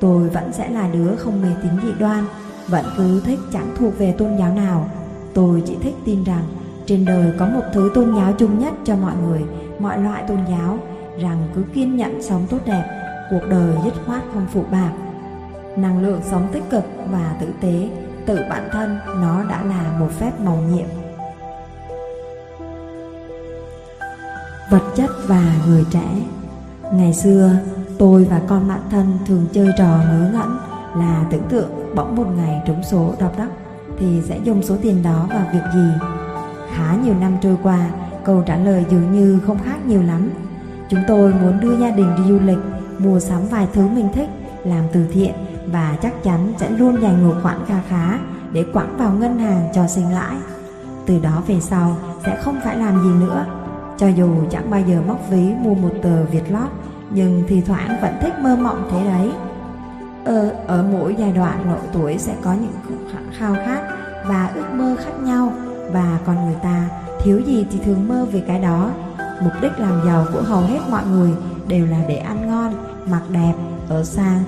[0.00, 2.24] Tôi vẫn sẽ là đứa không mê tín dị đoan,
[2.68, 4.88] vẫn cứ thích chẳng thuộc về tôn giáo nào.
[5.34, 6.44] Tôi chỉ thích tin rằng
[6.86, 9.44] trên đời có một thứ tôn giáo chung nhất cho mọi người,
[9.78, 10.78] mọi loại tôn giáo,
[11.20, 12.84] rằng cứ kiên nhẫn sống tốt đẹp,
[13.30, 14.92] cuộc đời dứt khoát không phụ bạc.
[15.76, 17.88] Năng lượng sống tích cực và tử tế,
[18.26, 20.86] tự bản thân nó đã là một phép màu nhiệm.
[24.70, 26.08] Vật chất và người trẻ
[26.92, 27.50] Ngày xưa,
[27.98, 30.56] tôi và con bạn thân thường chơi trò ngớ ngẩn
[31.00, 33.48] là tưởng tượng bỗng một ngày trúng số độc đắc
[33.98, 36.15] thì sẽ dùng số tiền đó vào việc gì.
[36.76, 37.88] Khá nhiều năm trôi qua,
[38.24, 40.30] câu trả lời dường như không khác nhiều lắm.
[40.88, 42.58] Chúng tôi muốn đưa gia đình đi du lịch,
[42.98, 44.28] mua sắm vài thứ mình thích,
[44.64, 45.32] làm từ thiện
[45.66, 48.18] và chắc chắn sẽ luôn dành một khoản kha khá
[48.52, 50.36] để quẳng vào ngân hàng cho sinh lãi.
[51.06, 53.46] Từ đó về sau sẽ không phải làm gì nữa.
[53.98, 56.68] Cho dù chẳng bao giờ móc ví mua một tờ Việt lót,
[57.10, 59.30] nhưng thì thoảng vẫn thích mơ mộng thế đấy.
[60.24, 62.98] Ở, ờ, ở mỗi giai đoạn độ tuổi sẽ có những
[63.38, 63.82] khao khát
[64.26, 65.52] và ước mơ khác nhau
[65.92, 66.88] và con người ta
[67.22, 68.90] thiếu gì thì thường mơ về cái đó.
[69.42, 71.30] Mục đích làm giàu của hầu hết mọi người
[71.68, 72.74] đều là để ăn ngon,
[73.10, 73.52] mặc đẹp,
[73.88, 74.42] ở sang.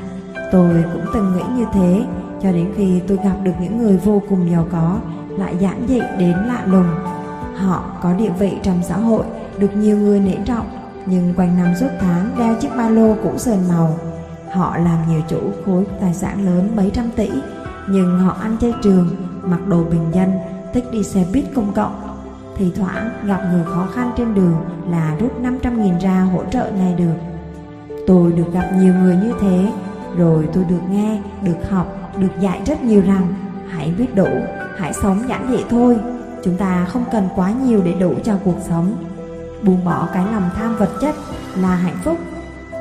[0.53, 2.05] Tôi cũng từng nghĩ như thế
[2.42, 4.98] cho đến khi tôi gặp được những người vô cùng giàu có
[5.38, 6.88] lại giản dị đến lạ lùng.
[7.57, 9.24] Họ có địa vị trong xã hội,
[9.59, 10.66] được nhiều người nể trọng,
[11.07, 13.98] nhưng quanh năm suốt tháng đeo chiếc ba lô cũ sờn màu.
[14.53, 17.31] Họ làm nhiều chủ khối tài sản lớn mấy trăm tỷ,
[17.88, 19.09] nhưng họ ăn chay trường,
[19.42, 20.33] mặc đồ bình dân,
[20.74, 22.04] thích đi xe buýt công cộng.
[22.57, 24.57] Thì thoảng gặp người khó khăn trên đường
[24.90, 27.14] là rút 500.000 ra hỗ trợ ngay được.
[28.07, 29.72] Tôi được gặp nhiều người như thế,
[30.16, 33.35] rồi tôi được nghe, được học, được dạy rất nhiều rằng
[33.68, 34.28] hãy biết đủ,
[34.78, 35.98] hãy sống giản dị thôi.
[36.44, 39.04] Chúng ta không cần quá nhiều để đủ cho cuộc sống.
[39.62, 41.14] Buông bỏ cái lòng tham vật chất
[41.57, 42.18] là hạnh phúc.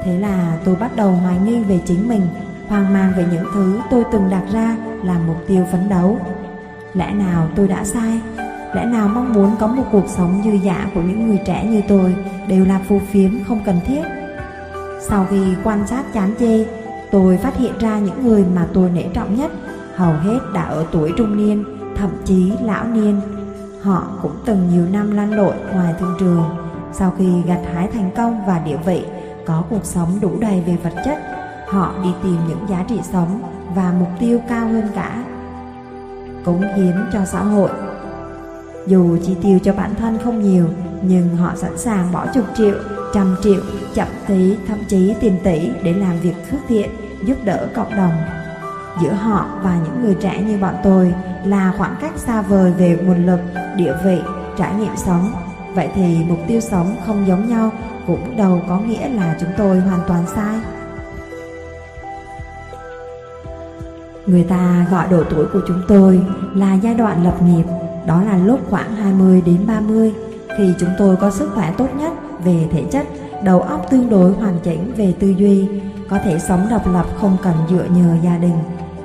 [0.03, 2.21] Thế là tôi bắt đầu hoài nghi về chính mình,
[2.67, 6.19] hoang mang về những thứ tôi từng đặt ra là mục tiêu phấn đấu.
[6.97, 8.19] Lẽ nào tôi đã sai?
[8.73, 11.81] Lẽ nào mong muốn có một cuộc sống dư dả của những người trẻ như
[11.87, 12.15] tôi
[12.47, 14.01] đều là phù phiếm không cần thiết?
[15.01, 16.65] Sau khi quan sát chán chê,
[17.11, 19.51] tôi phát hiện ra những người mà tôi nể trọng nhất
[19.97, 21.63] hầu hết đã ở tuổi trung niên,
[21.95, 23.21] thậm chí lão niên.
[23.81, 26.43] Họ cũng từng nhiều năm lăn lộn ngoài thương trường.
[26.93, 29.05] Sau khi gặt hái thành công và địa vị,
[29.45, 31.17] có cuộc sống đủ đầy về vật chất,
[31.67, 33.41] họ đi tìm những giá trị sống
[33.75, 35.23] và mục tiêu cao hơn cả.
[36.47, 37.69] Cống hiến cho xã hội
[38.87, 40.67] Dù chi tiêu cho bản thân không nhiều,
[41.01, 42.75] nhưng họ sẵn sàng bỏ chục triệu,
[43.13, 43.61] trăm triệu,
[43.93, 46.89] chậm tí, thậm chí tiền tỷ để làm việc phước thiện,
[47.25, 48.13] giúp đỡ cộng đồng.
[49.01, 51.13] Giữa họ và những người trẻ như bọn tôi
[51.45, 53.39] là khoảng cách xa vời về nguồn lực,
[53.75, 54.21] địa vị,
[54.57, 55.31] trải nghiệm sống.
[55.73, 57.71] Vậy thì mục tiêu sống không giống nhau
[58.07, 60.76] cũng đâu có nghĩa là chúng tôi hoàn toàn sai.
[64.27, 66.21] Người ta gọi độ tuổi của chúng tôi
[66.55, 67.63] là giai đoạn lập nghiệp,
[68.05, 70.13] đó là lúc khoảng 20 đến 30
[70.57, 72.13] khi chúng tôi có sức khỏe tốt nhất
[72.43, 73.07] về thể chất,
[73.43, 75.67] đầu óc tương đối hoàn chỉnh về tư duy,
[76.09, 78.57] có thể sống độc lập không cần dựa nhờ gia đình.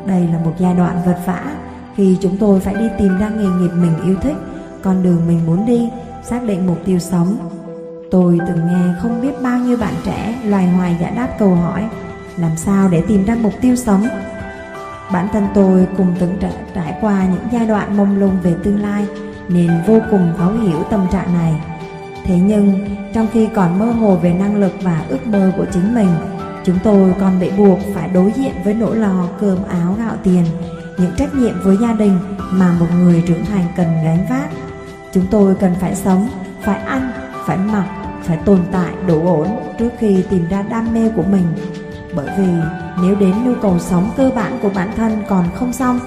[0.07, 1.57] Đây là một giai đoạn vật vã
[1.97, 4.37] khi chúng tôi phải đi tìm ra nghề nghiệp mình yêu thích,
[4.83, 5.91] con đường mình muốn đi,
[6.23, 7.37] xác định mục tiêu sống.
[8.11, 11.89] Tôi từng nghe không biết bao nhiêu bạn trẻ loài hoài giải đáp câu hỏi
[12.37, 14.09] làm sao để tìm ra mục tiêu sống.
[15.12, 18.83] Bản thân tôi cùng từng trải, trải qua những giai đoạn mông lung về tương
[18.83, 19.07] lai
[19.48, 21.61] nên vô cùng thấu hiểu tâm trạng này.
[22.25, 25.94] Thế nhưng, trong khi còn mơ hồ về năng lực và ước mơ của chính
[25.94, 26.09] mình,
[26.64, 30.44] chúng tôi còn bị buộc phải đối diện với nỗi lo cơm áo gạo tiền,
[30.98, 32.18] những trách nhiệm với gia đình
[32.51, 34.51] mà một người trưởng thành cần gánh vác.
[35.12, 36.29] Chúng tôi cần phải sống,
[36.62, 37.11] phải ăn,
[37.46, 37.85] phải mặc,
[38.22, 39.48] phải tồn tại đủ ổn
[39.79, 41.46] trước khi tìm ra đam mê của mình.
[42.16, 42.48] Bởi vì
[43.03, 46.01] nếu đến nhu cầu sống cơ bản của bản thân còn không xong,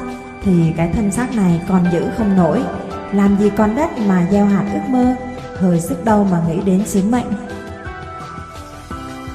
[0.44, 2.64] thì cái thân xác này còn giữ không nổi.
[3.14, 5.16] Làm gì còn đất mà gieo hạt ước mơ,
[5.58, 7.28] hơi sức đâu mà nghĩ đến sứ mệnh.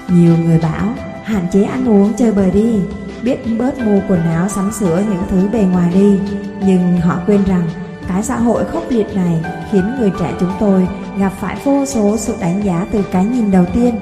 [0.08, 2.80] Nhiều người bảo hạn chế ăn uống chơi bời đi,
[3.22, 6.18] biết bớt mua quần áo sắm sửa những thứ bề ngoài đi,
[6.66, 7.68] nhưng họ quên rằng
[8.08, 12.16] cái xã hội khốc liệt này khiến người trẻ chúng tôi gặp phải vô số
[12.16, 13.94] sự đánh giá từ cái nhìn đầu tiên.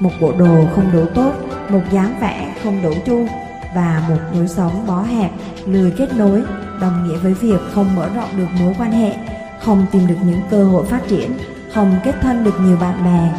[0.00, 1.32] Một bộ đồ không đủ tốt,
[1.70, 3.26] một dáng vẻ không đủ chu
[3.74, 5.30] và một lối sống bó hẹp,
[5.66, 6.42] lười kết nối
[6.80, 9.16] đồng nghĩa với việc không mở rộng được mối quan hệ,
[9.60, 11.38] không tìm được những cơ hội phát triển,
[11.74, 13.32] không kết thân được nhiều bạn bè.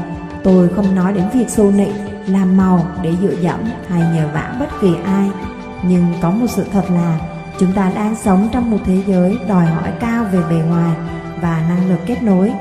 [0.43, 1.93] Tôi không nói đến việc xô nịnh,
[2.27, 3.59] làm màu để dựa dẫm
[3.89, 5.31] hay nhờ vả bất kỳ ai.
[5.83, 7.19] Nhưng có một sự thật là
[7.59, 10.95] chúng ta đang sống trong một thế giới đòi hỏi cao về bề ngoài
[11.41, 12.53] và năng lực kết nối.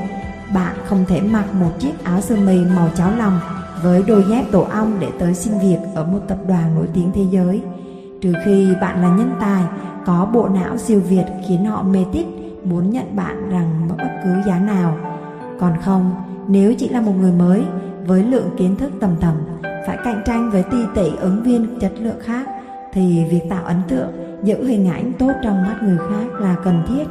[0.55, 3.41] Bạn không thể mặc một chiếc áo sơ mi màu cháo lòng
[3.83, 7.11] với đôi dép tổ ong để tới xin việc ở một tập đoàn nổi tiếng
[7.15, 7.63] thế giới.
[8.21, 9.63] Trừ khi bạn là nhân tài,
[10.07, 12.27] có bộ não siêu việt khiến họ mê tít
[12.65, 14.97] muốn nhận bạn rằng bất cứ giá nào.
[15.61, 16.15] Còn không,
[16.49, 17.65] nếu chỉ là một người mới
[18.07, 19.35] với lượng kiến thức tầm tầm,
[19.87, 22.49] phải cạnh tranh với ti tỷ ứng viên chất lượng khác,
[22.93, 24.09] thì việc tạo ấn tượng,
[24.43, 27.05] giữ hình ảnh tốt trong mắt người khác là cần thiết.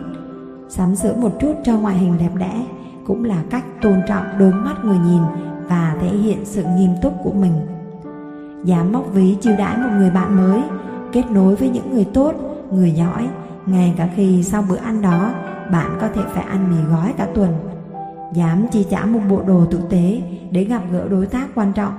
[0.69, 2.65] Sắm sửa một chút cho ngoại hình đẹp đẽ
[3.07, 5.21] cũng là cách tôn trọng đôi mắt người nhìn
[5.67, 7.53] và thể hiện sự nghiêm túc của mình.
[8.65, 10.61] Dám móc ví chiêu đãi một người bạn mới,
[11.11, 12.33] kết nối với những người tốt,
[12.71, 13.27] người giỏi,
[13.65, 15.33] ngay cả khi sau bữa ăn đó
[15.71, 17.53] bạn có thể phải ăn mì gói cả tuần.
[18.33, 21.93] Dám chi trả một bộ đồ tử tế để gặp gỡ đối tác quan trọng,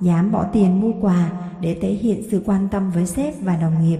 [0.00, 1.30] dám bỏ tiền mua quà
[1.60, 3.98] để thể hiện sự quan tâm với sếp và đồng nghiệp.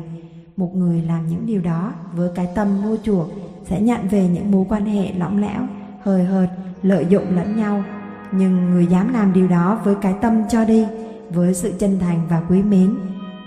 [0.57, 3.29] Một người làm những điều đó với cái tâm mua chuộc
[3.65, 5.61] sẽ nhận về những mối quan hệ lỏng lẽo,
[6.03, 6.49] hời hợt,
[6.83, 7.85] lợi dụng lẫn nhau.
[8.33, 10.87] Nhưng người dám làm điều đó với cái tâm cho đi,
[11.31, 12.99] với sự chân thành và quý mến,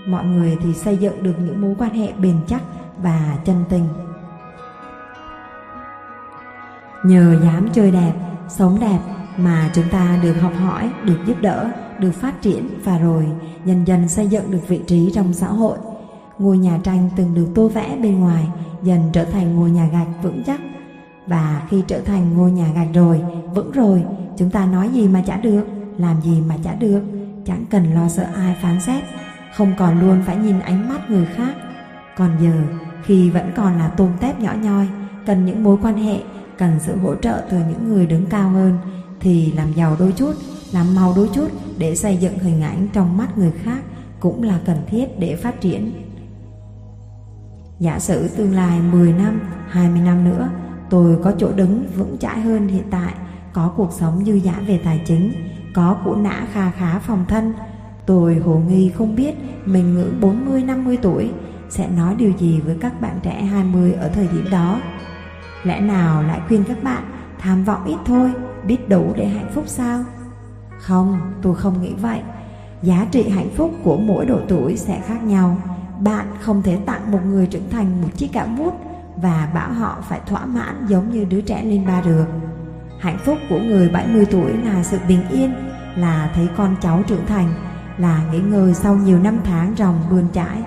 [0.06, 2.62] mọi người thì xây dựng được những mối quan hệ bền chắc
[3.02, 3.84] và chân tình.
[7.04, 8.12] Nhờ dám chơi đẹp,
[8.48, 8.98] sống đẹp
[9.36, 13.26] mà chúng ta được học hỏi, được giúp đỡ, được phát triển và rồi
[13.64, 15.78] dần dần xây dựng được vị trí trong xã hội.
[16.38, 18.48] Ngôi nhà tranh từng được tô vẽ bên ngoài
[18.82, 20.60] dần trở thành ngôi nhà gạch vững chắc.
[21.26, 23.22] Và khi trở thành ngôi nhà gạch rồi,
[23.54, 24.04] vững rồi,
[24.36, 25.64] chúng ta nói gì mà chả được,
[25.98, 27.02] làm gì mà chả được,
[27.46, 29.04] chẳng cần lo sợ ai phán xét,
[29.56, 31.54] không còn luôn phải nhìn ánh mắt người khác.
[32.16, 32.62] Còn giờ,
[33.04, 34.88] khi vẫn còn là tôm tép nhỏ nhoi,
[35.26, 36.22] cần những mối quan hệ,
[36.58, 38.78] cần sự hỗ trợ từ những người đứng cao hơn,
[39.20, 40.32] thì làm giàu đôi chút,
[40.72, 43.82] làm màu đôi chút để xây dựng hình ảnh trong mắt người khác
[44.20, 45.92] cũng là cần thiết để phát triển.
[47.78, 50.48] Giả sử tương lai 10 năm, 20 năm nữa,
[50.94, 53.14] tôi có chỗ đứng vững chãi hơn hiện tại,
[53.52, 55.32] có cuộc sống dư dả về tài chính,
[55.74, 57.54] có cũ nã kha khá phòng thân,
[58.06, 61.30] tôi hồ nghi không biết mình ngưỡng 40-50 tuổi
[61.68, 64.80] sẽ nói điều gì với các bạn trẻ 20 ở thời điểm đó.
[65.64, 67.02] Lẽ nào lại khuyên các bạn
[67.38, 68.32] tham vọng ít thôi,
[68.66, 70.04] biết đủ để hạnh phúc sao?
[70.78, 72.20] Không, tôi không nghĩ vậy.
[72.82, 75.56] Giá trị hạnh phúc của mỗi độ tuổi sẽ khác nhau.
[76.00, 78.83] Bạn không thể tặng một người trưởng thành một chiếc cảm bút
[79.16, 82.26] và bảo họ phải thỏa mãn giống như đứa trẻ lên ba được.
[83.00, 85.54] Hạnh phúc của người 70 tuổi là sự bình yên,
[85.96, 87.54] là thấy con cháu trưởng thành,
[87.98, 90.62] là nghỉ ngơi sau nhiều năm tháng ròng bươn trải,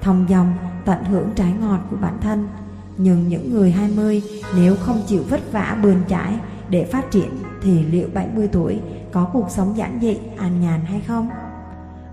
[0.00, 0.52] thông dong
[0.84, 2.48] tận hưởng trái ngọt của bản thân.
[2.96, 4.22] Nhưng những người 20
[4.56, 7.30] nếu không chịu vất vả bươn trải để phát triển
[7.62, 8.80] thì liệu 70 tuổi
[9.12, 11.28] có cuộc sống giản dị, an nhàn hay không?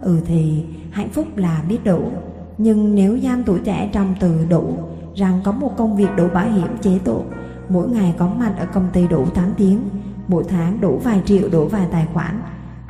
[0.02, 2.12] Ừ thì hạnh phúc là biết đủ,
[2.58, 4.78] nhưng nếu giam tuổi trẻ trong từ đủ
[5.18, 7.24] rằng có một công việc đủ bảo hiểm chế độ,
[7.70, 9.80] mỗi ngày có mặt ở công ty đủ 8 tiếng,
[10.28, 12.42] mỗi tháng đủ vài triệu đủ vài tài khoản,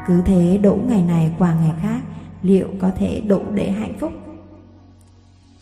[0.08, 2.00] cứ thế đủ ngày này qua ngày khác,
[2.42, 4.12] liệu có thể đủ để hạnh phúc?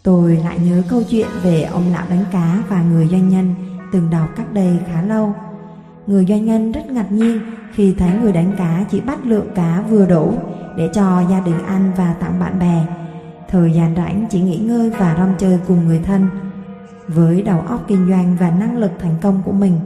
[0.04, 3.56] Tôi lại nhớ câu chuyện về ông lão đánh cá và người doanh nhân
[3.91, 5.34] từng đọc cách đây khá lâu.
[6.08, 7.39] Người doanh nhân rất ngạc nhiên
[7.73, 10.34] khi thấy người đánh cá chỉ bắt lượng cá vừa đủ
[10.78, 12.86] để cho gia đình ăn và tặng bạn bè.
[13.49, 16.28] Thời gian rảnh chỉ nghỉ ngơi và rong chơi cùng người thân.
[17.08, 19.80] Với đầu óc kinh doanh và năng lực thành công của mình,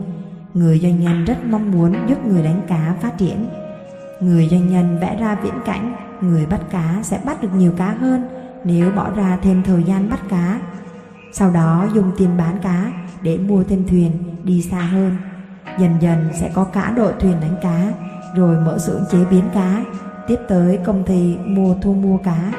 [0.53, 3.45] người doanh nhân rất mong muốn giúp người đánh cá phát triển.
[4.19, 7.91] Người doanh nhân vẽ ra viễn cảnh người bắt cá sẽ bắt được nhiều cá
[7.91, 8.29] hơn
[8.63, 10.59] nếu bỏ ra thêm thời gian bắt cá.
[11.31, 14.11] Sau đó dùng tiền bán cá để mua thêm thuyền
[14.43, 15.17] đi xa hơn.
[15.79, 17.91] Dần dần sẽ có cả đội thuyền đánh cá,
[18.35, 19.83] rồi mở xưởng chế biến cá,
[20.27, 22.51] tiếp tới công ty mua thu mua cá.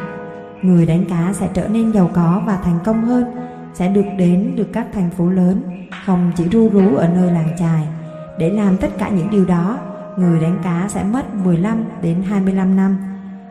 [0.62, 3.24] Người đánh cá sẽ trở nên giàu có và thành công hơn,
[3.74, 5.62] sẽ được đến được các thành phố lớn,
[6.06, 7.88] không chỉ ru rú ở nơi làng chài.
[8.38, 9.78] Để làm tất cả những điều đó,
[10.16, 12.98] người đánh cá sẽ mất 15 đến 25 năm.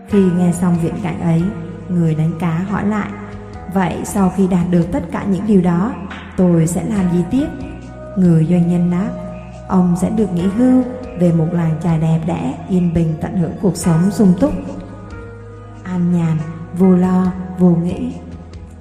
[0.08, 1.44] Khi nghe xong viễn cảnh ấy,
[1.90, 3.10] người đánh cá hỏi lại,
[3.74, 5.94] vậy sau khi đạt được tất cả những điều đó,
[6.38, 7.48] tôi sẽ làm gì tiếp?
[8.18, 9.10] Người doanh nhân đáp,
[9.68, 10.84] ông sẽ được nghỉ hưu
[11.20, 14.54] về một làng trài đẹp đẽ, yên bình tận hưởng cuộc sống sung túc.
[15.84, 16.38] An nhàn,
[16.78, 18.14] vô lo, vô nghĩ.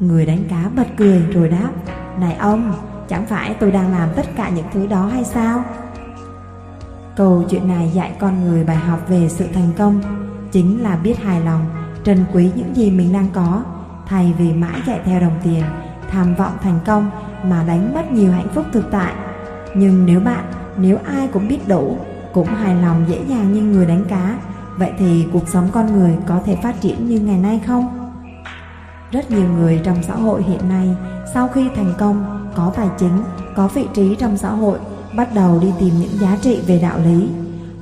[0.00, 1.70] Người đánh cá bật cười rồi đáp,
[2.20, 2.74] này ông,
[3.08, 5.64] chẳng phải tôi đang làm tất cả những thứ đó hay sao?
[7.16, 10.00] Câu chuyện này dạy con người bài học về sự thành công.
[10.52, 11.64] chính là biết hài lòng,
[12.04, 13.62] trân quý những gì mình đang có,
[14.06, 15.62] thay vì mãi chạy theo đồng tiền,
[16.10, 17.10] tham vọng thành công
[17.44, 19.12] mà đánh mất nhiều hạnh phúc thực tại.
[19.76, 20.44] Nhưng nếu bạn,
[20.76, 21.98] nếu ai cũng biết đủ,
[22.32, 24.38] cũng hài lòng dễ dàng như người đánh cá,
[24.76, 27.97] vậy thì cuộc sống con người có thể phát triển như ngày nay không?
[29.12, 30.96] Rất nhiều người trong xã hội hiện nay
[31.34, 33.22] sau khi thành công, có tài chính,
[33.56, 34.78] có vị trí trong xã hội,
[35.16, 37.28] bắt đầu đi tìm những giá trị về đạo lý.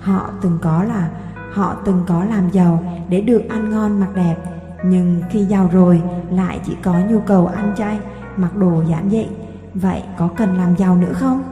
[0.00, 1.10] Họ từng có là
[1.52, 4.36] họ từng có làm giàu để được ăn ngon mặc đẹp,
[4.84, 7.98] nhưng khi giàu rồi lại chỉ có nhu cầu ăn chay,
[8.36, 9.26] mặc đồ giản dị.
[9.74, 11.42] Vậy có cần làm giàu nữa không?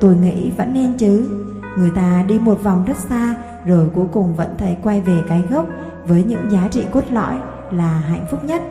[0.00, 1.30] Tôi nghĩ vẫn nên chứ.
[1.78, 3.34] Người ta đi một vòng rất xa
[3.66, 5.66] rồi cuối cùng vẫn thấy quay về cái gốc
[6.06, 7.38] với những giá trị cốt lõi
[7.70, 8.62] là hạnh phúc nhất.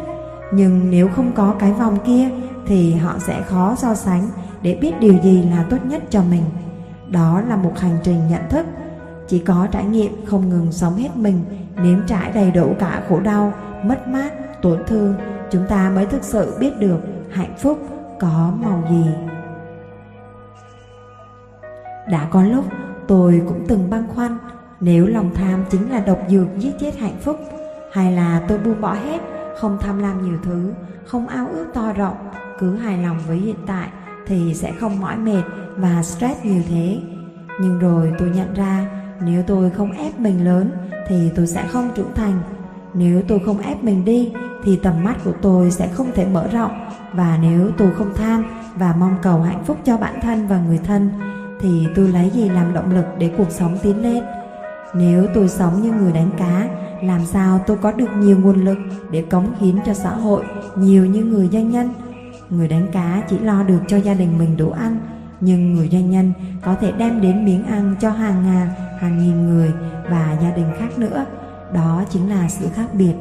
[0.54, 2.30] Nhưng nếu không có cái vòng kia
[2.68, 4.28] thì họ sẽ khó so sánh
[4.62, 6.44] để biết điều gì là tốt nhất cho mình.
[7.12, 8.66] Đó là một hành trình nhận thức.
[9.28, 11.44] Chỉ có trải nghiệm không ngừng sống hết mình,
[11.76, 15.16] nếm trải đầy đủ cả khổ đau, mất mát, tổn thương,
[15.52, 17.00] chúng ta mới thực sự biết được
[17.32, 17.80] hạnh phúc
[18.20, 19.06] có màu gì.
[22.12, 22.66] Đã có lúc
[23.08, 24.38] tôi cũng từng băn khoăn
[24.80, 27.40] nếu lòng tham chính là độc dược giết chết hạnh phúc
[27.92, 29.20] hay là tôi buông bỏ hết,
[29.60, 30.74] không tham lam nhiều thứ,
[31.06, 32.18] không ao ước to rộng,
[32.60, 33.90] cứ hài lòng với hiện tại
[34.28, 35.44] thì sẽ không mỏi mệt
[35.76, 37.00] và stress nhiều thế.
[37.62, 38.86] Nhưng rồi tôi nhận ra
[39.22, 40.72] nếu tôi không ép mình lớn
[41.08, 42.42] thì tôi sẽ không trưởng thành.
[42.94, 44.32] Nếu tôi không ép mình đi
[44.64, 48.44] thì tầm mắt của tôi sẽ không thể mở rộng và nếu tôi không tham
[48.76, 51.10] và mong cầu hạnh phúc cho bản thân và người thân
[51.60, 54.24] thì tôi lấy gì làm động lực để cuộc sống tiến lên.
[54.94, 56.70] Nếu tôi sống như người đánh cá,
[57.04, 58.78] làm sao tôi có được nhiều nguồn lực
[59.12, 60.44] để cống hiến cho xã hội
[60.76, 61.90] nhiều như người doanh nhân?
[62.50, 65.00] Người đánh cá chỉ lo được cho gia đình mình đủ ăn,
[65.42, 68.68] nhưng người doanh nhân có thể đem đến miếng ăn cho hàng ngàn,
[69.00, 69.72] hàng nghìn người
[70.10, 71.26] và gia đình khác nữa.
[71.74, 73.14] Đó chính là sự khác biệt.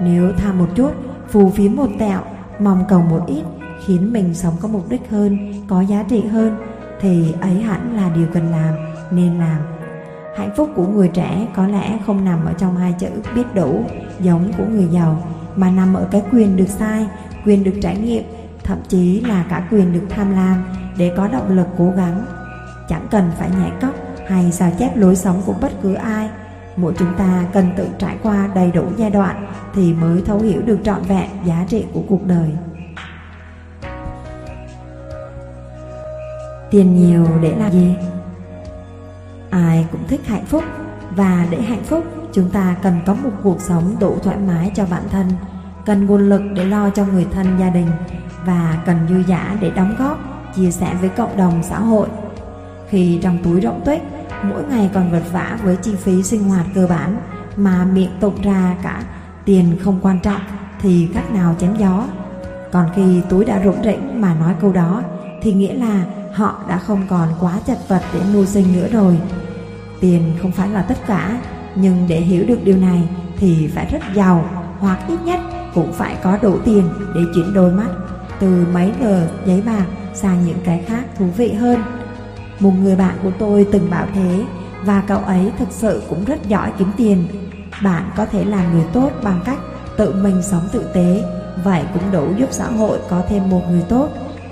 [0.00, 0.90] Nếu tham một chút,
[1.28, 2.20] phù phiếm một tẹo,
[2.58, 3.42] mong cầu một ít,
[3.86, 6.56] khiến mình sống có mục đích hơn, có giá trị hơn,
[7.00, 8.74] thì ấy hẳn là điều cần làm,
[9.10, 9.73] nên làm.
[10.36, 13.84] Hạnh phúc của người trẻ có lẽ không nằm ở trong hai chữ biết đủ,
[14.20, 15.22] giống của người giàu,
[15.56, 17.06] mà nằm ở cái quyền được sai,
[17.46, 18.24] quyền được trải nghiệm,
[18.64, 20.64] thậm chí là cả quyền được tham lam
[20.98, 22.26] để có động lực cố gắng.
[22.88, 23.94] Chẳng cần phải nhảy cóc
[24.28, 26.28] hay sao chép lối sống của bất cứ ai.
[26.76, 30.62] Mỗi chúng ta cần tự trải qua đầy đủ giai đoạn thì mới thấu hiểu
[30.62, 32.50] được trọn vẹn giá trị của cuộc đời.
[36.70, 37.94] Tiền nhiều để làm gì?
[39.54, 40.64] Ai cũng thích hạnh phúc
[41.16, 44.86] và để hạnh phúc chúng ta cần có một cuộc sống đủ thoải mái cho
[44.90, 45.26] bản thân,
[45.86, 47.86] cần nguồn lực để lo cho người thân gia đình
[48.46, 50.18] và cần dư giả để đóng góp,
[50.56, 52.08] chia sẻ với cộng đồng xã hội.
[52.88, 54.02] Khi trong túi rộng tuếch,
[54.42, 57.16] mỗi ngày còn vật vã với chi phí sinh hoạt cơ bản
[57.56, 59.02] mà miệng tụng ra cả
[59.44, 60.40] tiền không quan trọng
[60.80, 62.04] thì cách nào chém gió.
[62.72, 65.02] Còn khi túi đã rỗng rĩnh mà nói câu đó
[65.42, 69.18] thì nghĩa là họ đã không còn quá chật vật để mưu sinh nữa rồi.
[70.00, 71.40] Tiền không phải là tất cả,
[71.74, 74.44] nhưng để hiểu được điều này thì phải rất giàu
[74.78, 75.40] hoặc ít nhất
[75.74, 77.88] cũng phải có đủ tiền để chuyển đôi mắt
[78.40, 81.82] từ mấy tờ giấy bạc sang những cái khác thú vị hơn.
[82.60, 84.44] Một người bạn của tôi từng bảo thế
[84.84, 87.26] và cậu ấy thực sự cũng rất giỏi kiếm tiền.
[87.82, 89.58] Bạn có thể làm người tốt bằng cách
[89.96, 91.24] tự mình sống tử tế,
[91.64, 94.08] vậy cũng đủ giúp xã hội có thêm một người tốt.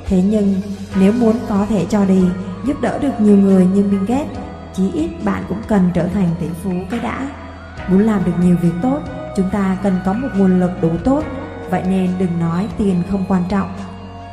[0.07, 0.55] Thế nhưng
[1.01, 2.25] nếu muốn có thể cho đi,
[2.65, 4.39] giúp đỡ được nhiều người như Bill Gates,
[4.75, 7.29] chí ít bạn cũng cần trở thành tỷ phú cái đã.
[7.89, 8.99] Muốn làm được nhiều việc tốt,
[9.37, 11.25] chúng ta cần có một nguồn lực đủ tốt.
[11.71, 13.75] Vậy nên đừng nói tiền không quan trọng.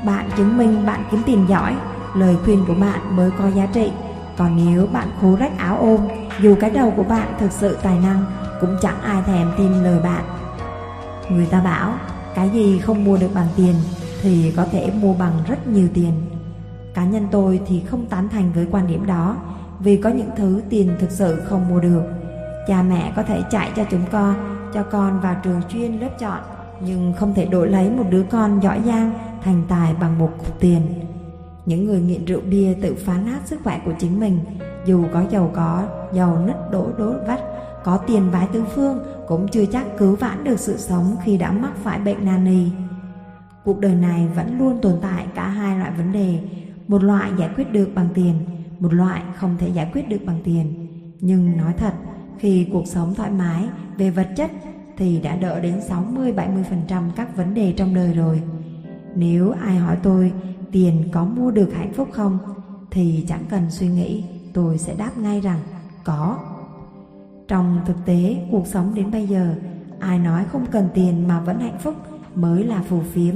[0.05, 1.75] Bạn chứng minh bạn kiếm tiền giỏi
[2.15, 3.91] Lời khuyên của bạn mới có giá trị.
[4.37, 6.07] Còn nếu bạn khố rách áo ôm
[6.41, 8.25] Dù cái đầu của bạn thực sự tài năng
[8.61, 10.23] Cũng chẳng ai thèm tin lời bạn.
[11.29, 11.93] Người ta bảo
[12.35, 13.75] Cái gì không mua được bằng tiền
[14.21, 16.11] thì có thể mua bằng rất nhiều tiền
[16.93, 19.37] Cá nhân tôi thì không tán thành với quan điểm đó
[19.79, 22.03] Vì có những thứ tiền thực sự không mua được
[22.67, 24.35] Cha mẹ có thể chạy cho chúng con
[24.73, 26.39] Cho con vào trường chuyên lớp chọn
[26.81, 29.11] nhưng không thể đổi lấy một đứa con giỏi giang
[29.43, 30.81] thành tài bằng một cục tiền.
[31.65, 34.39] Những người nghiện rượu bia tự phá nát sức khỏe của chính mình,
[34.85, 37.39] dù có giàu có, giàu nứt đổ đố vắt,
[37.83, 41.51] có tiền vái tứ phương cũng chưa chắc cứu vãn được sự sống khi đã
[41.51, 42.88] mắc phải bệnh nan y.
[43.69, 46.39] Cuộc đời này vẫn luôn tồn tại cả hai loại vấn đề,
[46.87, 48.33] một loại giải quyết được bằng tiền,
[48.79, 50.87] một loại không thể giải quyết được bằng tiền.
[51.21, 51.93] Nhưng nói thật,
[52.37, 53.65] khi cuộc sống thoải mái
[53.97, 54.51] về vật chất
[54.97, 55.79] thì đã đỡ đến
[56.15, 58.41] 60-70% các vấn đề trong đời rồi.
[59.15, 60.31] Nếu ai hỏi tôi
[60.71, 62.37] tiền có mua được hạnh phúc không
[62.91, 65.59] thì chẳng cần suy nghĩ, tôi sẽ đáp ngay rằng
[66.03, 66.39] có.
[67.47, 69.55] Trong thực tế, cuộc sống đến bây giờ,
[69.99, 71.95] ai nói không cần tiền mà vẫn hạnh phúc
[72.35, 73.35] mới là phù phiếm.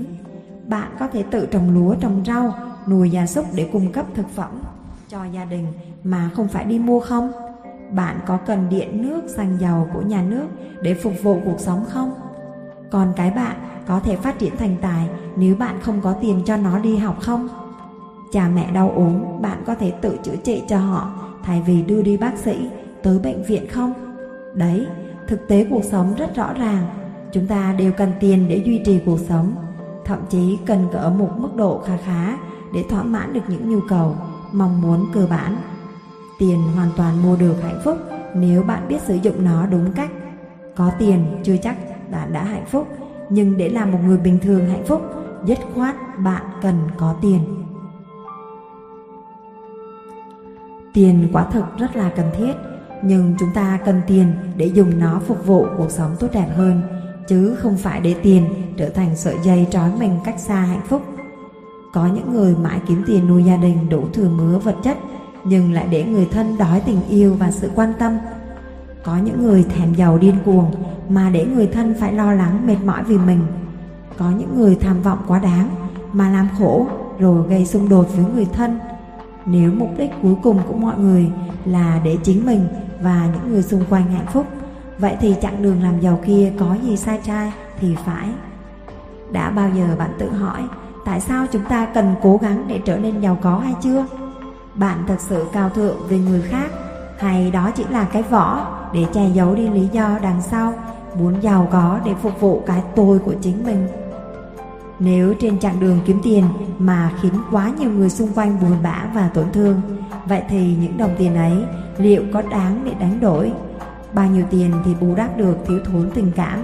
[0.68, 2.53] Bạn có thể tự trồng lúa, trồng rau,
[2.88, 4.61] nuôi gia súc để cung cấp thực phẩm
[5.09, 5.68] cho gia đình
[6.03, 7.32] mà không phải đi mua không?
[7.91, 10.45] Bạn có cần điện nước, xăng dầu của nhà nước
[10.82, 12.14] để phục vụ cuộc sống không?
[12.91, 13.55] Còn cái bạn
[13.88, 17.22] có thể phát triển thành tài nếu bạn không có tiền cho nó đi học
[17.22, 17.47] không?
[18.32, 21.11] Cha mẹ đau ốm, bạn có thể tự chữa trị cho họ
[21.43, 22.70] thay vì đưa đi bác sĩ
[23.03, 23.93] tới bệnh viện không?
[24.53, 24.88] Đấy,
[25.28, 26.86] thực tế cuộc sống rất rõ ràng.
[27.32, 29.55] Chúng ta đều cần tiền để duy trì cuộc sống,
[30.06, 32.38] thậm chí cần ở một mức độ khá khá
[32.74, 34.16] để thỏa mãn được những nhu cầu,
[34.51, 35.58] mong muốn cơ bản.
[36.39, 37.97] Tiền hoàn toàn mua được hạnh phúc
[38.36, 40.12] nếu bạn biết sử dụng nó đúng cách.
[40.76, 41.78] Có tiền chưa chắc
[42.12, 42.88] bạn đã hạnh phúc,
[43.30, 45.01] nhưng để làm một người bình thường hạnh phúc,
[45.45, 47.39] dứt khoát bạn cần có tiền.
[50.93, 52.54] Tiền quả thực rất là cần thiết,
[53.04, 56.82] nhưng chúng ta cần tiền để dùng nó phục vụ cuộc sống tốt đẹp hơn,
[57.28, 58.45] chứ không phải để tiền
[58.78, 61.01] trở thành sợi dây trói mình cách xa hạnh phúc.
[61.93, 64.97] Có những người mãi kiếm tiền nuôi gia đình đủ thừa mứa vật chất,
[65.43, 68.17] nhưng lại để người thân đói tình yêu và sự quan tâm.
[69.03, 70.71] Có những người thèm giàu điên cuồng
[71.09, 73.39] mà để người thân phải lo lắng mệt mỏi vì mình.
[74.17, 75.69] Có những người tham vọng quá đáng
[76.13, 76.88] mà làm khổ
[77.19, 78.80] rồi gây xung đột với người thân
[79.45, 81.32] nếu mục đích cuối cùng của mọi người
[81.65, 82.67] là để chính mình
[83.01, 84.45] và những người xung quanh hạnh phúc,
[85.04, 88.30] vậy thì chặng đường làm giàu kia có gì sai trai thì phải.
[89.32, 90.62] Đã bao giờ bạn tự hỏi
[91.06, 94.06] tại sao chúng ta cần cố gắng để trở nên giàu có hay chưa?
[94.76, 96.72] Bạn thật sự cao thượng về người khác
[97.20, 100.74] hay đó chỉ là cái vỏ để che giấu đi lý do đằng sau
[101.18, 103.88] muốn giàu có để phục vụ cái tôi của chính mình?
[104.99, 106.43] Nếu trên chặng đường kiếm tiền
[106.78, 109.82] mà khiến quá nhiều người xung quanh buồn bã và tổn thương,
[110.26, 111.64] vậy thì những đồng tiền ấy
[111.97, 113.51] liệu có đáng để đánh đổi?
[114.14, 116.59] Bao nhiêu tiền thì bù đắp được thiếu thốn tình cảm,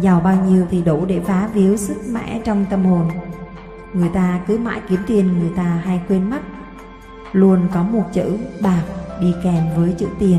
[0.00, 3.10] giàu bao nhiêu thì đủ để phá víu sức mẽ trong tâm hồn.
[3.92, 6.40] Người ta cứ mãi kiếm tiền người ta hay quên mất.
[7.32, 8.82] Luôn có một chữ bạc
[9.20, 10.38] đi kèm với chữ tiền.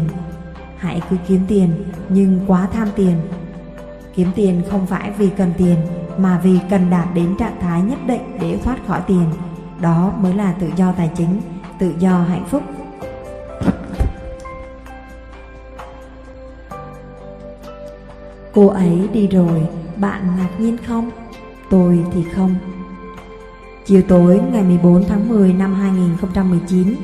[0.77, 1.69] Hãy cứ kiếm tiền
[2.09, 3.19] nhưng quá tham tiền.
[4.15, 5.77] Kiếm tiền không phải vì cần tiền
[6.17, 9.25] mà vì cần đạt đến trạng thái nhất định để thoát khỏi tiền.
[9.81, 11.41] Đó mới là tự do tài chính,
[11.79, 12.63] tự do hạnh phúc.
[18.57, 19.61] Cô ấy đi rồi,
[19.97, 21.11] bạn ngạc nhiên không?
[21.69, 22.55] Tôi thì không.
[23.85, 26.95] Chiều tối ngày 14 tháng 10 năm 2019,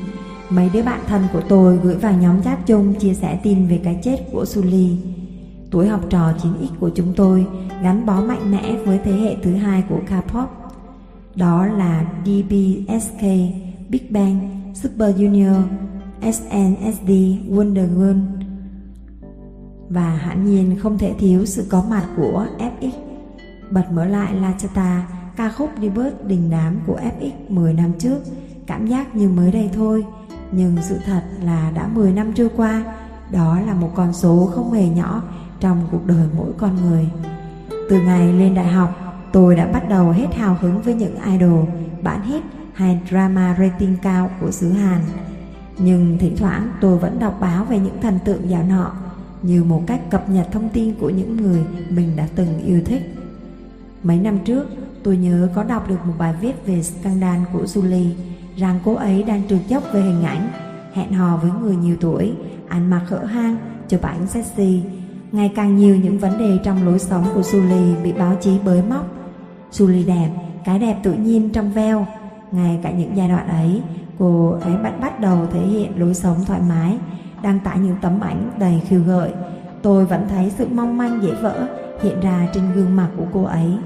[0.50, 3.80] mấy đứa bạn thân của tôi gửi vào nhóm chat chung chia sẻ tin về
[3.84, 4.96] cái chết của Sully.
[5.70, 7.46] Tuổi học trò 9X của chúng tôi
[7.82, 10.46] gắn bó mạnh mẽ với thế hệ thứ hai của K-pop.
[11.34, 13.22] Đó là DBSK,
[13.88, 15.62] Big Bang, Super Junior,
[16.20, 17.10] SNSD,
[17.50, 18.43] Wonder Girl.
[19.94, 22.90] Và hẳn nhiên không thể thiếu sự có mặt của FX.
[23.70, 28.18] Bật mở lại La Chata, ca khúc debut đình đám của FX 10 năm trước,
[28.66, 30.04] cảm giác như mới đây thôi.
[30.52, 32.84] Nhưng sự thật là đã 10 năm trôi qua,
[33.32, 35.22] đó là một con số không hề nhỏ
[35.60, 37.08] trong cuộc đời mỗi con người.
[37.90, 38.90] Từ ngày lên đại học,
[39.32, 41.64] tôi đã bắt đầu hết hào hứng với những idol,
[42.02, 42.42] bản hit
[42.74, 45.00] hay drama rating cao của xứ Hàn.
[45.78, 48.92] Nhưng thỉnh thoảng tôi vẫn đọc báo về những thần tượng dạo nọ
[49.44, 53.14] như một cách cập nhật thông tin của những người mình đã từng yêu thích.
[54.02, 54.66] Mấy năm trước,
[55.02, 58.10] tôi nhớ có đọc được một bài viết về scandal của Julie
[58.56, 60.50] rằng cô ấy đang trượt dốc về hình ảnh,
[60.92, 62.32] hẹn hò với người nhiều tuổi,
[62.68, 63.56] ăn mặc hở hang,
[63.88, 64.82] chụp ảnh sexy
[65.34, 68.82] Ngày càng nhiều những vấn đề trong lối sống của Julie bị báo chí bới
[68.82, 69.06] móc.
[69.72, 70.30] Julie đẹp,
[70.64, 72.06] cái đẹp tự nhiên trong veo.
[72.52, 73.82] Ngay cả những giai đoạn ấy,
[74.18, 76.98] cô ấy bắt bắt đầu thể hiện lối sống thoải mái,
[77.44, 79.32] đăng tải những tấm ảnh đầy khiêu gợi.
[79.82, 81.66] Tôi vẫn thấy sự mong manh dễ vỡ
[82.02, 83.78] hiện ra trên gương mặt của cô ấy.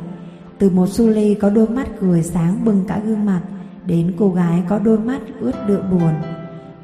[0.59, 3.40] Từ một Suli có đôi mắt cười sáng bừng cả gương mặt,
[3.86, 6.12] đến cô gái có đôi mắt ướt đượm buồn,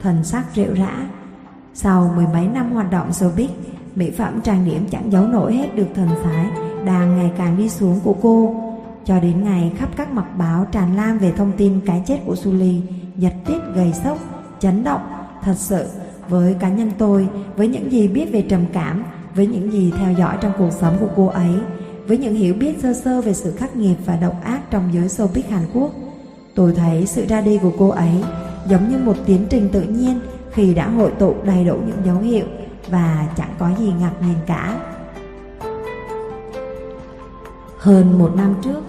[0.00, 1.06] thần sắc rệu rã.
[1.74, 3.48] Sau mười mấy năm hoạt động showbiz,
[3.96, 6.50] mỹ phẩm trang điểm chẳng giấu nổi hết được thần thái
[6.84, 8.60] đang ngày càng đi xuống của cô.
[9.04, 12.36] Cho đến ngày khắp các mặt báo tràn lan về thông tin cái chết của
[12.36, 12.82] Suli,
[13.16, 14.18] giật tiết gây sốc,
[14.60, 15.00] chấn động,
[15.42, 15.86] thật sự
[16.28, 19.04] với cá nhân tôi, với những gì biết về trầm cảm,
[19.34, 21.52] với những gì theo dõi trong cuộc sống của cô ấy,
[22.06, 25.06] với những hiểu biết sơ sơ về sự khắc nghiệt và độc ác trong giới
[25.06, 25.92] showbiz Hàn Quốc,
[26.54, 28.22] tôi thấy sự ra đi của cô ấy
[28.68, 30.20] giống như một tiến trình tự nhiên
[30.52, 32.46] khi đã hội tụ đầy đủ những dấu hiệu
[32.90, 34.80] và chẳng có gì ngạc nhiên cả.
[37.78, 38.82] Hơn một năm trước,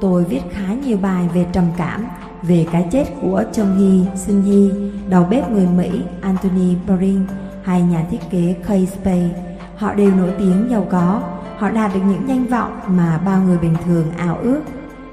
[0.00, 2.06] tôi viết khá nhiều bài về trầm cảm,
[2.48, 7.26] về cái chết của Chong Hee, Sun Hee, đầu bếp người Mỹ Anthony Boring
[7.62, 9.30] hay nhà thiết kế Kay Spade,
[9.76, 11.22] họ đều nổi tiếng giàu có,
[11.58, 14.60] họ đạt được những danh vọng mà bao người bình thường ảo ước.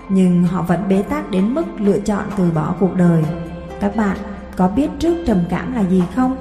[0.10, 3.24] Nhưng họ vẫn bế tắc đến mức lựa chọn từ bỏ cuộc đời.
[3.80, 4.18] Các bạn
[4.58, 6.36] có biết trước trầm cảm là gì không?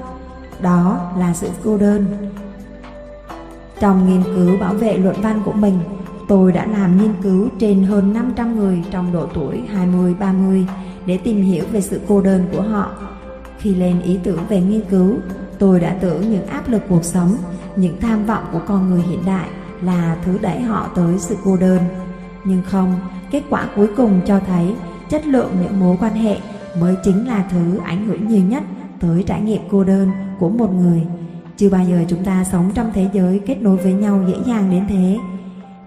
[0.61, 2.05] Đó là sự cô đơn.
[3.79, 5.79] Trong nghiên cứu bảo vệ luận văn của mình,
[6.31, 9.61] tôi đã làm nghiên cứu trên hơn 500 người trong độ tuổi
[10.19, 10.63] 20-30
[11.05, 12.91] để tìm hiểu về sự cô đơn của họ.
[13.59, 15.15] Khi lên ý tưởng về nghiên cứu,
[15.59, 17.35] tôi đã tưởng những áp lực cuộc sống,
[17.75, 19.47] những tham vọng của con người hiện đại
[19.81, 21.79] là thứ đẩy họ tới sự cô đơn.
[22.43, 22.99] Nhưng không,
[23.31, 24.75] kết quả cuối cùng cho thấy
[25.09, 26.37] chất lượng những mối quan hệ
[26.79, 28.63] mới chính là thứ ảnh hưởng nhiều nhất
[28.99, 31.01] tới trải nghiệm cô đơn của một người.
[31.57, 34.71] Chưa bao giờ chúng ta sống trong thế giới kết nối với nhau dễ dàng
[34.71, 35.17] đến thế.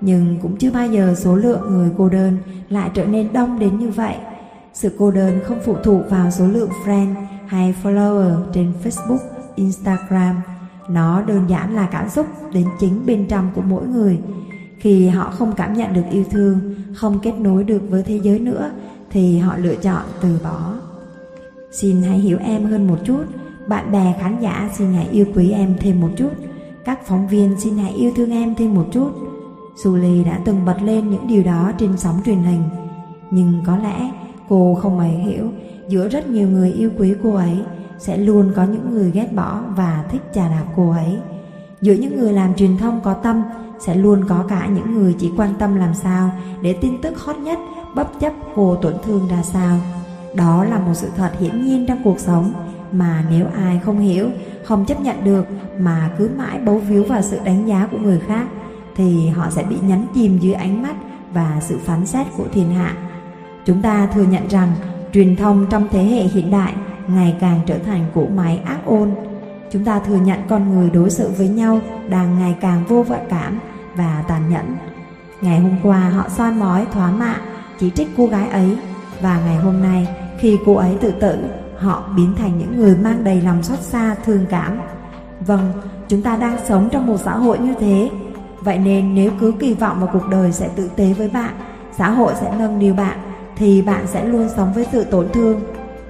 [0.04, 2.38] Nhưng cũng chưa bao giờ số lượng người cô đơn
[2.68, 4.14] lại trở nên đông đến như vậy.
[4.72, 7.14] Sự cô đơn không phụ thuộc vào số lượng friend
[7.46, 9.18] hay follower trên Facebook,
[9.54, 10.36] Instagram.
[10.88, 14.18] Nó đơn giản là cảm xúc đến chính bên trong của mỗi người.
[14.78, 18.38] Khi họ không cảm nhận được yêu thương, không kết nối được với thế giới
[18.38, 18.70] nữa,
[19.10, 20.74] thì họ lựa chọn từ bỏ.
[21.72, 23.24] Xin hãy hiểu em hơn một chút,
[23.68, 26.30] bạn bè khán giả xin hãy yêu quý em thêm một chút,
[26.84, 29.33] các phóng viên xin hãy yêu thương em thêm một chút.
[29.76, 32.62] Julie đã từng bật lên những điều đó trên sóng truyền hình,
[33.30, 34.10] nhưng có lẽ
[34.48, 35.50] cô không hề hiểu
[35.88, 37.58] giữa rất nhiều người yêu quý cô ấy
[37.98, 41.18] sẽ luôn có những người ghét bỏ và thích chà đạp cô ấy.
[41.80, 43.42] Giữa những người làm truyền thông có tâm
[43.78, 46.30] sẽ luôn có cả những người chỉ quan tâm làm sao
[46.62, 47.58] để tin tức hot nhất
[47.94, 49.78] bất chấp cô tổn thương ra sao.
[50.34, 52.52] Đó là một sự thật hiển nhiên trong cuộc sống
[52.92, 54.28] mà nếu ai không hiểu,
[54.64, 55.46] không chấp nhận được
[55.78, 58.46] mà cứ mãi bấu víu vào sự đánh giá của người khác
[58.96, 60.94] thì họ sẽ bị nhấn chìm dưới ánh mắt
[61.32, 62.94] và sự phán xét của thiên hạ.
[63.64, 64.72] Chúng ta thừa nhận rằng
[65.12, 66.74] truyền thông trong thế hệ hiện đại
[67.06, 69.10] ngày càng trở thành cỗ máy ác ôn.
[69.72, 73.18] Chúng ta thừa nhận con người đối xử với nhau đang ngày càng vô vạ
[73.30, 73.58] cảm
[73.96, 74.76] và tàn nhẫn.
[75.40, 77.36] Ngày hôm qua họ soi mói thóa mạ,
[77.80, 78.76] chỉ trích cô gái ấy
[79.20, 81.38] và ngày hôm nay khi cô ấy tự tử,
[81.78, 84.78] họ biến thành những người mang đầy lòng xót xa, thương cảm.
[85.40, 85.72] Vâng,
[86.08, 88.10] chúng ta đang sống trong một xã hội như thế.
[88.64, 91.54] Vậy nên nếu cứ kỳ vọng vào cuộc đời sẽ tử tế với bạn,
[91.96, 93.18] xã hội sẽ nâng niu bạn,
[93.56, 95.60] thì bạn sẽ luôn sống với sự tổn thương.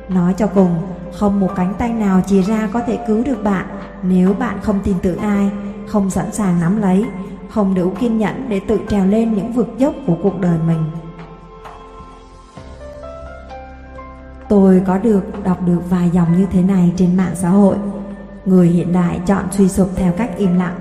[0.08, 0.70] Nói cho cùng,
[1.12, 3.66] không một cánh tay nào chìa ra có thể cứu được bạn
[4.02, 5.50] nếu bạn không tin tưởng ai,
[5.86, 7.04] không sẵn sàng nắm lấy,
[7.48, 10.84] không đủ kiên nhẫn để tự trèo lên những vực dốc của cuộc đời mình.
[14.48, 17.76] Tôi có được đọc được vài dòng như thế này trên mạng xã hội.
[18.44, 20.76] Người hiện đại chọn suy sụp theo cách im lặng.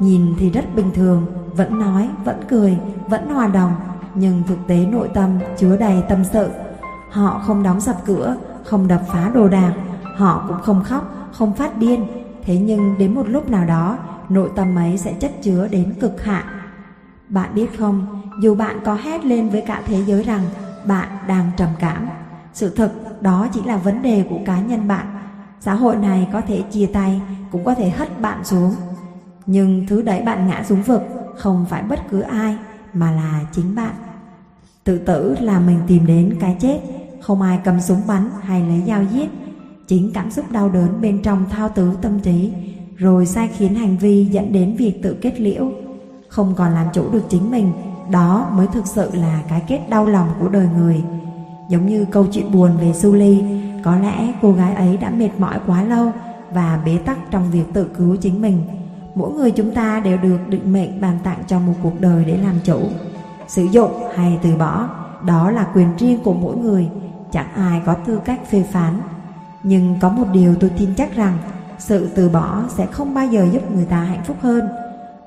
[0.00, 1.26] Nhìn thì rất bình thường,
[1.56, 2.78] vẫn nói, vẫn cười,
[3.08, 3.72] vẫn hòa đồng,
[4.14, 6.48] nhưng thực tế nội tâm chứa đầy tâm sự.
[7.10, 9.74] Họ không đóng sập cửa, không đập phá đồ đạc,
[10.16, 12.06] họ cũng không khóc, không phát điên.
[12.42, 13.98] Thế nhưng đến một lúc nào đó,
[14.28, 16.44] nội tâm ấy sẽ chất chứa đến cực hạn.
[17.28, 20.42] Bạn biết không, dù bạn có hét lên với cả thế giới rằng
[20.84, 22.08] bạn đang trầm cảm,
[22.52, 25.06] sự thật đó chỉ là vấn đề của cá nhân bạn.
[25.60, 27.22] Xã hội này có thể chia tay,
[27.52, 28.74] cũng có thể hất bạn xuống.
[29.52, 31.02] Nhưng thứ đẩy bạn ngã xuống vực
[31.36, 32.56] không phải bất cứ ai,
[32.92, 33.94] mà là chính bạn.
[34.84, 36.80] Tự tử là mình tìm đến cái chết,
[37.20, 39.30] không ai cầm súng bắn hay lấy dao giết.
[39.86, 42.52] Chính cảm xúc đau đớn bên trong thao tứ tâm trí,
[42.96, 45.72] rồi sai khiến hành vi dẫn đến việc tự kết liễu.
[46.28, 47.72] Không còn làm chủ được chính mình,
[48.10, 51.02] đó mới thực sự là cái kết đau lòng của đời người.
[51.68, 53.42] Giống như câu chuyện buồn về Suli,
[53.84, 56.12] có lẽ cô gái ấy đã mệt mỏi quá lâu
[56.52, 58.62] và bế tắc trong việc tự cứu chính mình.
[59.20, 62.36] Mỗi người chúng ta đều được định mệnh bàn tặng cho một cuộc đời để
[62.36, 62.80] làm chủ.
[63.48, 64.88] Sử dụng hay từ bỏ,
[65.24, 66.88] đó là quyền riêng của mỗi người,
[67.32, 69.00] chẳng ai có tư cách phê phán.
[69.62, 71.38] Nhưng có một điều tôi tin chắc rằng,
[71.78, 74.68] sự từ bỏ sẽ không bao giờ giúp người ta hạnh phúc hơn.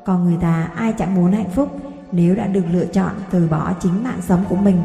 [0.06, 1.70] Còn người ta ai chẳng muốn hạnh phúc
[2.12, 4.78] nếu đã được lựa chọn từ bỏ chính mạng sống của mình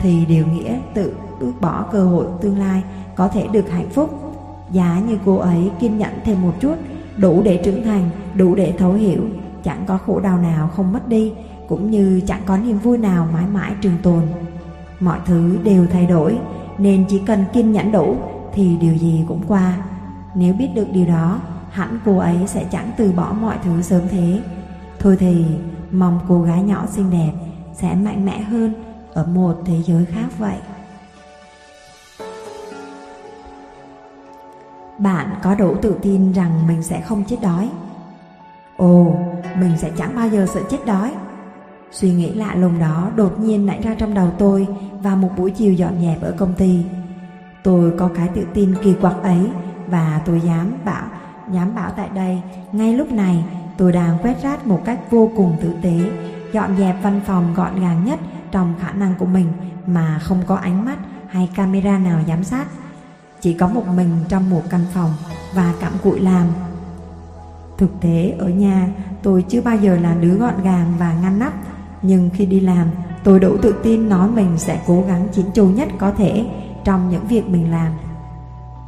[0.00, 2.82] thì điều nghĩa tự tước bỏ cơ hội tương lai
[3.14, 4.34] có thể được hạnh phúc.
[4.72, 6.74] Giá như cô ấy kiên nhẫn thêm một chút,
[7.18, 9.22] đủ để trưởng thành, đủ để thấu hiểu,
[9.62, 11.32] chẳng có khổ đau nào không mất đi,
[11.68, 14.22] cũng như chẳng có niềm vui nào mãi mãi trường tồn.
[15.00, 16.38] Mọi thứ đều thay đổi,
[16.78, 18.16] nên chỉ cần kiên nhẫn đủ
[18.52, 19.76] thì điều gì cũng qua.
[20.34, 21.40] Nếu biết được điều đó,
[21.70, 24.40] hẳn cô ấy sẽ chẳng từ bỏ mọi thứ sớm thế.
[24.98, 25.44] Thôi thì,
[25.90, 27.32] mong cô gái nhỏ xinh đẹp
[27.74, 28.74] sẽ mạnh mẽ hơn
[29.12, 30.56] ở một thế giới khác vậy.
[34.98, 37.70] Bạn có đủ tự tin rằng mình sẽ không chết đói.
[38.76, 39.16] Ồ,
[39.60, 41.12] mình sẽ chẳng bao giờ sợ chết đói.
[41.90, 44.66] Suy nghĩ lạ lùng đó đột nhiên nảy ra trong đầu tôi
[45.02, 46.84] vào một buổi chiều dọn dẹp ở công ty.
[47.62, 49.50] Tôi có cái tự tin kỳ quặc ấy
[49.86, 51.04] và tôi dám bảo
[51.52, 52.42] Dám bảo tại đây,
[52.72, 53.44] ngay lúc này
[53.76, 56.10] tôi đang quét rác một cách vô cùng tử tế,
[56.52, 58.20] dọn dẹp văn phòng gọn gàng nhất
[58.50, 59.46] trong khả năng của mình
[59.86, 62.66] mà không có ánh mắt hay camera nào giám sát.
[63.40, 65.12] Chỉ có một mình trong một căn phòng
[65.54, 66.46] và cặm cụi làm.
[67.78, 68.88] Thực tế ở nhà
[69.22, 71.52] tôi chưa bao giờ là đứa gọn gàng và ngăn nắp,
[72.02, 72.88] nhưng khi đi làm
[73.24, 76.46] tôi đủ tự tin nói mình sẽ cố gắng chỉnh chu nhất có thể
[76.84, 77.92] trong những việc mình làm.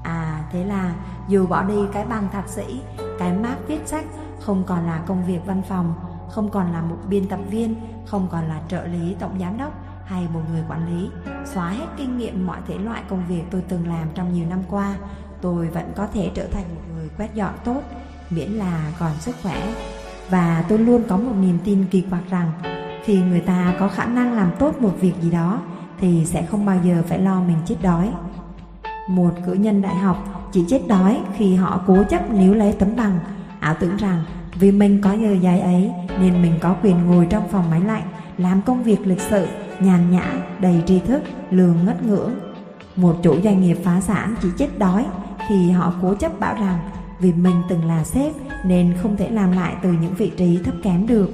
[0.03, 0.94] À thế là
[1.28, 2.80] dù bỏ đi cái bằng thạc sĩ,
[3.18, 4.05] cái mác viết sách
[4.40, 5.94] không còn là công việc văn phòng,
[6.28, 7.74] không còn là một biên tập viên,
[8.07, 9.72] không còn là trợ lý tổng giám đốc
[10.11, 11.08] hay một người quản lý,
[11.44, 14.58] xóa hết kinh nghiệm mọi thể loại công việc tôi từng làm trong nhiều năm
[14.70, 14.94] qua,
[15.40, 17.82] tôi vẫn có thể trở thành một người quét dọn tốt,
[18.30, 19.74] miễn là còn sức khỏe.
[20.30, 22.52] Và tôi luôn có một niềm tin kỳ quặc rằng
[23.04, 25.61] khi người ta có khả năng làm tốt một việc gì đó
[26.00, 28.12] thì sẽ không bao giờ phải lo mình chết đói.
[29.08, 32.96] Một cử nhân đại học chỉ chết đói khi họ cố chấp níu lấy tấm
[32.96, 33.18] bằng,
[33.61, 37.48] ảo tưởng rằng vì mình có giờ dài ấy nên mình có quyền ngồi trong
[37.48, 38.02] phòng máy lạnh,
[38.38, 39.46] làm công việc lịch sự,
[39.83, 42.31] nhàn nhã, đầy tri thức, lường ngất ngưỡng.
[42.97, 45.07] Một chủ doanh nghiệp phá sản chỉ chết đói
[45.49, 46.78] khi họ cố chấp bảo rằng
[47.20, 48.33] vì mình từng là sếp
[48.64, 51.31] nên không thể làm lại từ những vị trí thấp kém được.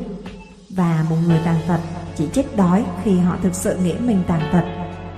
[0.70, 1.80] Và một người tàn tật
[2.16, 4.64] chỉ chết đói khi họ thực sự nghĩ mình tàn tật.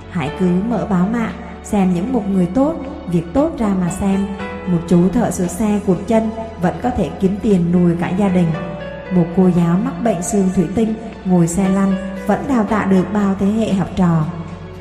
[0.09, 2.75] Hãy cứ mở báo mạng, xem những một người tốt,
[3.11, 4.27] việc tốt ra mà xem.
[4.67, 6.29] Một chú thợ sửa xe cụt chân
[6.61, 8.47] vẫn có thể kiếm tiền nuôi cả gia đình.
[9.15, 10.93] Một cô giáo mắc bệnh xương thủy tinh
[11.25, 14.25] ngồi xe lăn vẫn đào tạo được bao thế hệ học trò.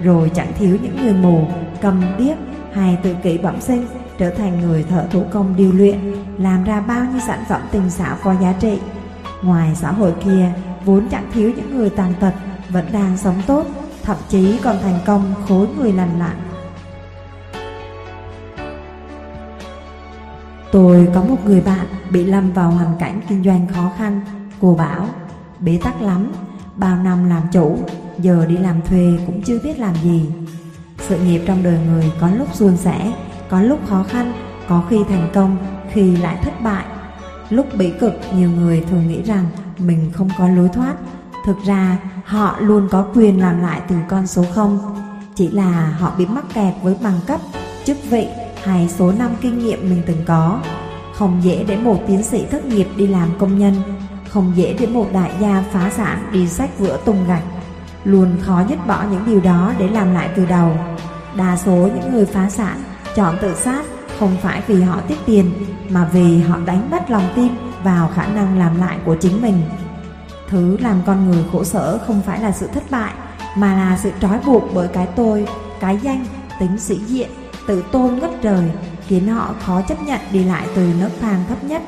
[0.02, 1.46] Rồi chẳng thiếu những người mù,
[1.80, 2.36] cầm điếc
[2.72, 3.86] hay tự kỷ bẩm sinh
[4.18, 7.90] trở thành người thợ thủ công điều luyện, làm ra bao nhiêu sản phẩm tinh
[7.90, 8.78] xảo có giá trị.
[9.42, 10.52] Ngoài xã hội kia,
[10.84, 12.32] vốn chẳng thiếu những người tàn tật
[12.68, 13.66] vẫn đang sống tốt,
[14.02, 16.36] thậm chí còn thành công khối người lành lặn.
[20.72, 24.20] Tôi có một người bạn bị lâm vào hoàn cảnh kinh doanh khó khăn.
[24.60, 25.06] Cô bảo,
[25.60, 26.32] bế tắc lắm,
[26.78, 27.78] bao năm làm chủ,
[28.18, 30.26] giờ đi làm thuê cũng chưa biết làm gì.
[30.98, 33.12] Sự nghiệp trong đời người có lúc suôn sẻ,
[33.48, 34.32] có lúc khó khăn,
[34.68, 35.56] có khi thành công,
[35.92, 36.84] khi lại thất bại.
[37.50, 39.44] Lúc bị cực, nhiều người thường nghĩ rằng
[39.78, 40.94] mình không có lối thoát.
[41.46, 44.78] Thực ra, họ luôn có quyền làm lại từ con số 0.
[45.34, 47.40] Chỉ là họ bị mắc kẹt với bằng cấp,
[47.84, 48.28] chức vị
[48.62, 50.60] hay số năm kinh nghiệm mình từng có.
[51.14, 53.74] Không dễ để một tiến sĩ thất nghiệp đi làm công nhân,
[54.30, 57.42] không dễ để một đại gia phá sản đi sách vữa tung gạch.
[58.04, 60.76] Luôn khó nhất bỏ những điều đó để làm lại từ đầu.
[61.36, 62.82] Đa số những người phá sản
[63.14, 63.82] chọn tự sát
[64.18, 65.52] không phải vì họ tiết tiền
[65.88, 67.48] mà vì họ đánh mất lòng tin
[67.82, 69.62] vào khả năng làm lại của chính mình.
[70.48, 73.12] Thứ làm con người khổ sở không phải là sự thất bại
[73.56, 75.46] mà là sự trói buộc bởi cái tôi,
[75.80, 76.26] cái danh,
[76.60, 77.30] tính sĩ diện,
[77.66, 78.70] tự tôn ngất trời
[79.06, 81.82] khiến họ khó chấp nhận đi lại từ nấc thang thấp nhất.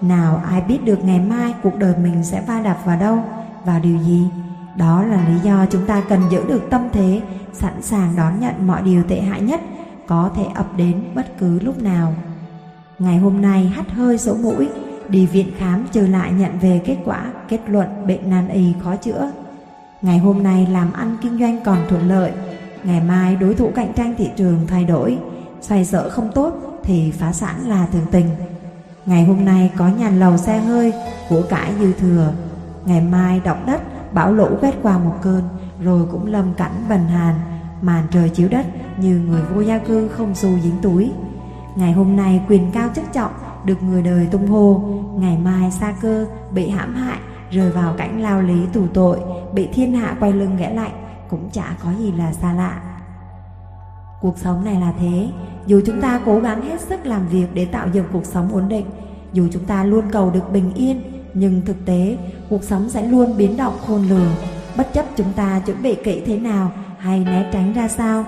[0.00, 3.18] Nào ai biết được ngày mai cuộc đời mình sẽ va đập vào đâu,
[3.64, 4.28] vào điều gì?
[4.76, 7.20] Đó là lý do chúng ta cần giữ được tâm thế,
[7.52, 9.60] sẵn sàng đón nhận mọi điều tệ hại nhất
[10.06, 12.14] có thể ập đến bất cứ lúc nào.
[12.98, 14.68] Ngày hôm nay hắt hơi sổ mũi,
[15.08, 18.96] đi viện khám trừ lại nhận về kết quả kết luận bệnh nan y khó
[18.96, 19.30] chữa.
[20.02, 22.32] Ngày hôm nay làm ăn kinh doanh còn thuận lợi,
[22.84, 25.18] ngày mai đối thủ cạnh tranh thị trường thay đổi,
[25.60, 28.26] xoay sở không tốt thì phá sản là thường tình.
[29.08, 30.92] Ngày hôm nay có nhà lầu xe hơi,
[31.28, 32.32] của cải dư thừa,
[32.84, 33.80] ngày mai động đất,
[34.14, 35.42] bão lũ quét qua một cơn,
[35.82, 37.34] rồi cũng lâm cảnh bần hàn,
[37.82, 38.66] màn trời chiếu đất
[38.98, 41.12] như người vô gia cư không xu dính túi.
[41.76, 43.32] Ngày hôm nay quyền cao chức trọng
[43.64, 44.80] được người đời tung hô,
[45.14, 47.18] ngày mai xa cơ bị hãm hại,
[47.50, 49.18] rơi vào cảnh lao lý tù tội,
[49.52, 50.92] bị thiên hạ quay lưng ghẻ lạnh,
[51.30, 52.80] cũng chả có gì là xa lạ.
[54.20, 55.28] Cuộc sống này là thế,
[55.68, 58.68] dù chúng ta cố gắng hết sức làm việc để tạo dựng cuộc sống ổn
[58.68, 58.86] định,
[59.32, 61.02] dù chúng ta luôn cầu được bình yên,
[61.34, 62.16] nhưng thực tế
[62.50, 64.30] cuộc sống sẽ luôn biến động khôn lường,
[64.76, 68.24] bất chấp chúng ta chuẩn bị kỹ thế nào hay né tránh ra sao.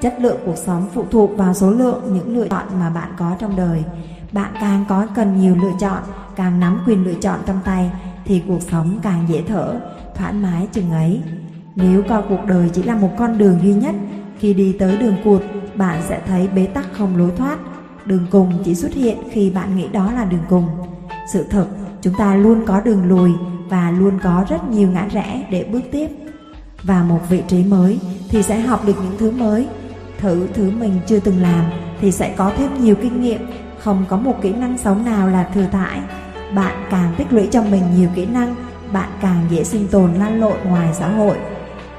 [0.00, 3.36] Chất lượng cuộc sống phụ thuộc vào số lượng những lựa chọn mà bạn có
[3.38, 3.84] trong đời.
[4.32, 6.02] Bạn càng có cần nhiều lựa chọn,
[6.36, 7.90] càng nắm quyền lựa chọn trong tay
[8.24, 9.80] thì cuộc sống càng dễ thở,
[10.14, 11.20] thoải mái chừng ấy.
[11.76, 13.94] Nếu coi cuộc đời chỉ là một con đường duy nhất,
[14.38, 15.42] khi đi tới đường cụt,
[15.74, 17.58] bạn sẽ thấy bế tắc không lối thoát.
[18.04, 20.68] Đường cùng chỉ xuất hiện khi bạn nghĩ đó là đường cùng.
[21.32, 21.66] Sự thật,
[22.02, 23.30] chúng ta luôn có đường lùi
[23.68, 26.08] và luôn có rất nhiều ngã rẽ để bước tiếp.
[26.82, 29.66] Và một vị trí mới thì sẽ học được những thứ mới.
[30.18, 31.64] Thử thứ mình chưa từng làm
[32.00, 33.46] thì sẽ có thêm nhiều kinh nghiệm.
[33.78, 36.00] Không có một kỹ năng sống nào là thừa thãi.
[36.54, 38.54] Bạn càng tích lũy cho mình nhiều kỹ năng,
[38.92, 41.36] bạn càng dễ sinh tồn lan lộn ngoài xã hội.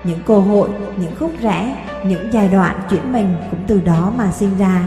[0.03, 0.69] Những cơ hội,
[1.01, 4.85] những khúc rẽ, những giai đoạn chuyển mình cũng từ đó mà sinh ra.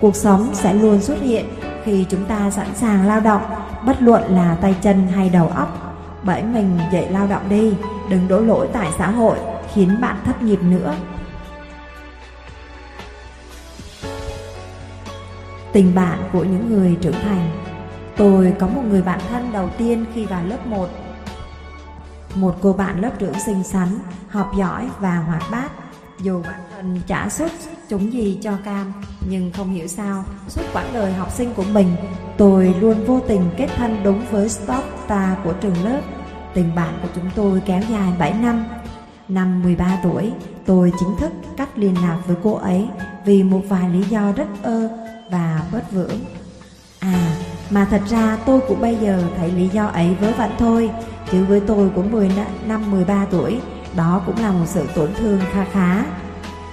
[0.00, 1.46] Cuộc sống sẽ luôn xuất hiện
[1.84, 3.42] khi chúng ta sẵn sàng lao động,
[3.86, 5.96] bất luận là tay chân hay đầu óc.
[6.22, 7.74] Bởi mình dậy lao động đi,
[8.10, 9.38] đừng đổ lỗi tại xã hội,
[9.74, 10.94] khiến bạn thất nghiệp nữa.
[15.72, 17.50] Tình bạn của những người trưởng thành
[18.16, 20.88] Tôi có một người bạn thân đầu tiên khi vào lớp 1
[22.34, 23.98] Một cô bạn lớp trưởng xinh xắn,
[24.28, 25.70] học giỏi và hoạt bát
[26.24, 27.52] dù bản thân trả xuất
[27.88, 28.92] chúng gì cho cam
[29.28, 31.96] Nhưng không hiểu sao, suốt quãng đời học sinh của mình
[32.38, 36.00] Tôi luôn vô tình kết thân đúng với stop ta của trường lớp
[36.54, 38.64] Tình bạn của chúng tôi kéo dài 7 năm
[39.28, 40.32] Năm 13 tuổi,
[40.66, 42.88] tôi chính thức cắt liên lạc với cô ấy
[43.24, 44.88] vì một vài lý do rất ơ
[45.30, 46.20] và bất vượng.
[46.98, 47.36] À,
[47.70, 50.90] mà thật ra tôi cũng bây giờ thấy lý do ấy vớ vẩn thôi,
[51.32, 52.30] chứ với tôi của 10
[52.66, 53.60] năm 13 tuổi,
[53.96, 56.04] đó cũng là một sự tổn thương kha khá.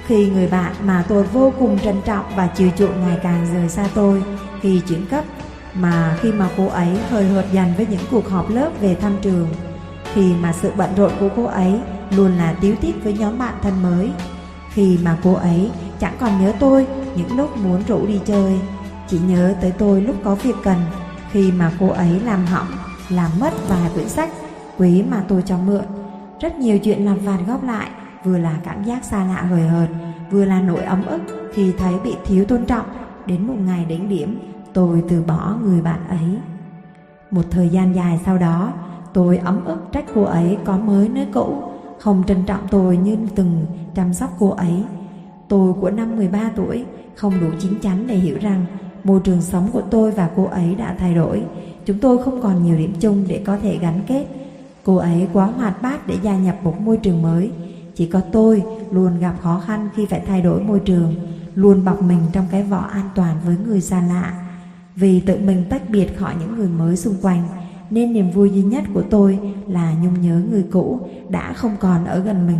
[0.06, 3.70] Khi người bạn mà tôi vô cùng trân trọng và chiều chuộng ngày càng rời
[3.70, 4.24] xa tôi
[4.62, 5.24] khi chuyển cấp,
[5.74, 9.16] mà khi mà cô ấy hơi hợt dành với những cuộc họp lớp về thăm
[9.22, 9.48] trường,
[10.14, 11.80] khi mà sự bận rộn của cô ấy
[12.16, 14.12] luôn là tiếu tít với nhóm bạn thân mới,
[14.74, 18.60] khi mà cô ấy chẳng còn nhớ tôi những lúc muốn rủ đi chơi
[19.08, 20.78] Chỉ nhớ tới tôi lúc có việc cần
[21.32, 22.68] Khi mà cô ấy làm hỏng
[23.10, 24.30] Làm mất vài quyển sách
[24.78, 26.01] Quý mà tôi cho mượn
[26.42, 27.90] rất nhiều chuyện làm phàn góp lại,
[28.24, 29.88] Vừa là cảm giác xa lạ hời hợt,
[30.32, 31.22] Vừa là nỗi ấm ức
[31.54, 32.86] Khi thấy bị thiếu tôn trọng
[33.26, 34.40] Đến một ngày đến điểm,
[34.74, 36.38] Tôi từ bỏ người bạn ấy
[37.32, 38.74] Một thời gian dài sau đó,
[39.14, 41.64] Tôi ấm ức trách cô ấy có mới nơi cũ,
[42.00, 43.66] Không trân trọng tôi như từng
[43.96, 44.84] chăm sóc cô ấy
[45.48, 46.86] Tôi của năm 13 tuổi,
[47.16, 48.66] không đủ chín chắn để hiểu rằng
[49.04, 51.44] môi trường sống của tôi và cô ấy đã thay đổi.
[51.86, 54.26] Chúng tôi không còn nhiều điểm chung để có thể gắn kết.
[54.84, 57.52] Cô ấy quá hoạt bát để gia nhập một môi trường mới.
[57.96, 61.16] Chỉ có tôi luôn gặp khó khăn khi phải thay đổi môi trường,
[61.56, 64.34] luôn bọc mình trong cái vỏ an toàn với người xa lạ.
[64.96, 67.44] Vì tự mình tách biệt khỏi những người mới xung quanh,
[67.90, 72.06] nên niềm vui duy nhất của tôi là nhung nhớ người cũ đã không còn
[72.06, 72.60] ở gần mình.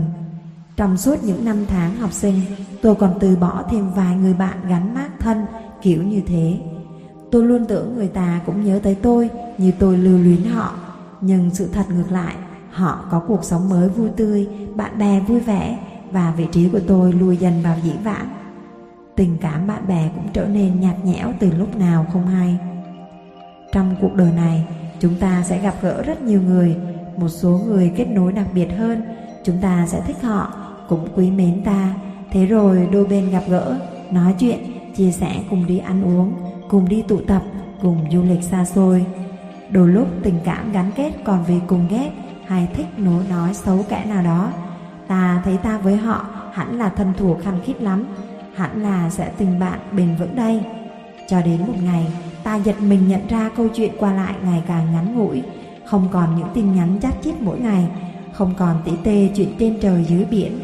[0.76, 2.42] Trong suốt những năm tháng học sinh,
[2.82, 5.46] tôi còn từ bỏ thêm vài người bạn gắn mát thân
[5.82, 6.58] kiểu như thế.
[7.32, 10.74] Tôi luôn tưởng người ta cũng nhớ tới tôi như tôi lưu luyến họ.
[11.22, 12.36] Nhưng sự thật ngược lại,
[12.72, 15.80] họ có cuộc sống mới vui tươi, bạn bè vui vẻ
[16.12, 18.30] và vị trí của tôi lùi dần vào dĩ vãng.
[19.16, 22.58] Tình cảm bạn bè cũng trở nên nhạt nhẽo từ lúc nào không hay.
[23.72, 24.68] Trong cuộc đời này,
[25.00, 26.76] chúng ta sẽ gặp gỡ rất nhiều người,
[27.18, 29.02] một số người kết nối đặc biệt hơn,
[29.44, 30.54] chúng ta sẽ thích họ
[30.92, 31.94] cũng quý mến ta
[32.32, 33.80] Thế rồi đôi bên gặp gỡ
[34.12, 34.60] Nói chuyện,
[34.96, 36.34] chia sẻ cùng đi ăn uống
[36.70, 37.44] Cùng đi tụ tập,
[37.82, 39.06] cùng du lịch xa xôi
[39.72, 42.12] Đôi lúc tình cảm gắn kết còn vì cùng ghét
[42.48, 44.50] Hay thích nối nói xấu kẻ nào đó
[45.08, 48.06] Ta thấy ta với họ hẳn là thân thuộc khăn khít lắm
[48.56, 50.64] Hẳn là sẽ tình bạn bền vững đây
[51.28, 52.08] Cho đến một ngày
[52.44, 55.44] Ta giật mình nhận ra câu chuyện qua lại ngày càng ngắn ngủi
[55.86, 57.88] Không còn những tin nhắn chát chít mỗi ngày
[58.34, 60.60] Không còn tỉ tê chuyện trên trời dưới biển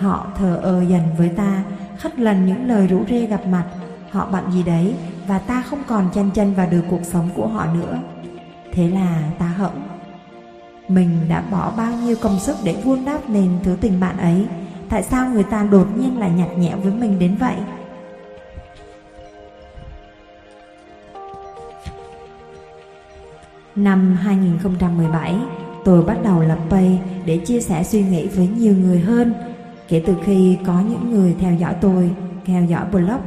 [0.00, 1.64] Họ thờ ơ dần với ta,
[1.98, 3.64] khất lần những lời rủ rê gặp mặt.
[4.10, 4.94] Họ bận gì đấy
[5.26, 7.98] và ta không còn chân chân vào được cuộc sống của họ nữa.
[8.72, 9.82] Thế là ta hững.
[10.88, 14.46] Mình đã bỏ bao nhiêu công sức để vuông đắp nền thứ tình bạn ấy.
[14.88, 17.54] Tại sao người ta đột nhiên lại nhạt nhẽo với mình đến vậy?
[23.76, 25.36] Năm 2017,
[25.84, 29.34] tôi bắt đầu lập page để chia sẻ suy nghĩ với nhiều người hơn
[29.90, 32.10] Kể từ khi có những người theo dõi tôi,
[32.44, 33.20] theo dõi blog,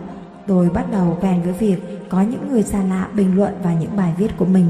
[0.47, 3.95] tôi bắt đầu quen với việc có những người xa lạ bình luận vào những
[3.95, 4.67] bài viết của mình.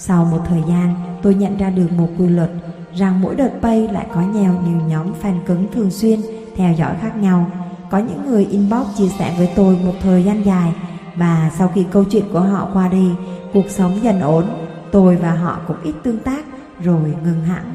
[0.00, 2.50] Sau một thời gian, tôi nhận ra được một quy luật
[2.94, 6.20] rằng mỗi đợt pay lại có nhiều nhiều nhóm fan cứng thường xuyên
[6.56, 7.50] theo dõi khác nhau.
[7.90, 10.72] Có những người inbox chia sẻ với tôi một thời gian dài
[11.16, 13.10] và sau khi câu chuyện của họ qua đi,
[13.52, 14.44] cuộc sống dần ổn,
[14.92, 16.44] tôi và họ cũng ít tương tác
[16.82, 17.74] rồi ngừng hẳn.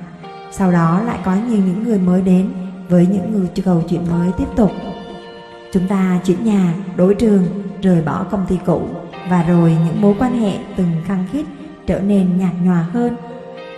[0.52, 2.50] Sau đó lại có nhiều những người mới đến
[2.90, 4.72] với những người cầu chuyện mới tiếp tục.
[5.74, 7.44] Chúng ta chuyển nhà, đổi trường,
[7.82, 8.82] rời bỏ công ty cũ
[9.30, 11.46] và rồi những mối quan hệ từng khăng khít
[11.88, 13.16] trở nên nhạt nhòa hơn.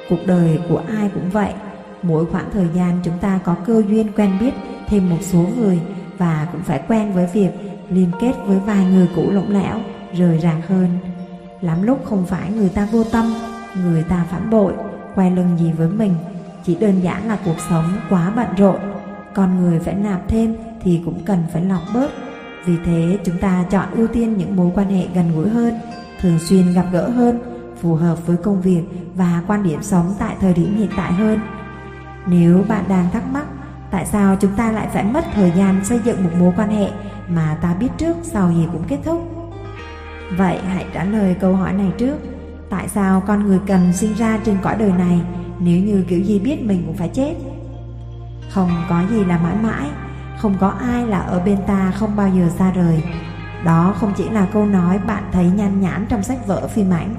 [0.10, 1.54] Cuộc đời của ai cũng vậy,
[2.02, 4.54] mỗi khoảng thời gian chúng ta có cơ duyên quen biết
[4.88, 5.80] thêm một số người
[6.18, 7.50] và cũng phải quen với việc
[7.90, 9.80] liên kết với vài người cũ lỏng lẻo,
[10.14, 10.88] rời rạc hơn.
[11.62, 13.34] Lắm lúc không phải người ta vô tâm,
[13.86, 14.74] người ta phản bội,
[15.16, 16.16] quay lưng gì với mình,
[16.66, 18.80] chỉ đơn giản là cuộc sống quá bận rộn
[19.36, 22.12] con người phải nạp thêm thì cũng cần phải lọc bớt.
[22.66, 25.74] Vì thế chúng ta chọn ưu tiên những mối quan hệ gần gũi hơn,
[26.22, 27.40] thường xuyên gặp gỡ hơn,
[27.86, 28.84] phù hợp với công việc
[29.16, 31.40] và quan điểm sống tại thời điểm hiện tại hơn.
[32.28, 33.46] Nếu bạn đang thắc mắc,
[33.92, 36.90] tại sao chúng ta lại phải mất thời gian xây dựng một mối quan hệ
[37.28, 39.32] mà ta biết trước sau gì cũng kết thúc.
[40.38, 42.18] Vậy hãy trả lời câu hỏi này trước
[42.70, 45.22] Tại sao con người cần sinh ra trên cõi đời này
[45.60, 47.34] Nếu như kiểu gì biết mình cũng phải chết
[48.50, 49.90] Không có gì là mãi mãi,
[50.38, 53.04] Không có ai là ở bên ta không bao giờ xa rời
[53.66, 57.16] Đó không chỉ là câu nói bạn thấy nhan nhãn trong sách vở phim ảnh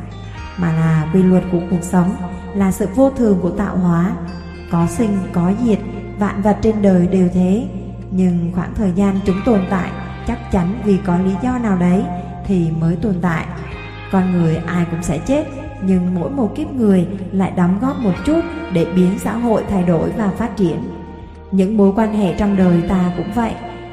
[0.56, 2.16] mà là quy luật của cuộc sống
[2.54, 4.12] Là sự vô thường của tạo hóa.
[4.70, 5.78] Có sinh, có diệt
[6.18, 7.68] Vạn vật trên đời đều thế.
[8.10, 9.90] Nhưng khoảng thời gian chúng tồn tại
[10.26, 12.02] Chắc chắn vì có lý do nào đấy
[12.46, 13.46] Thì mới tồn tại.
[14.12, 15.44] Con người ai cũng sẽ chết
[15.82, 18.40] Nhưng mỗi một kiếp người lại đóng góp một chút
[18.72, 20.82] Để biến xã hội thay đổi và phát triển.
[21.50, 23.52] Những mối quan hệ trong đời ta cũng vậy.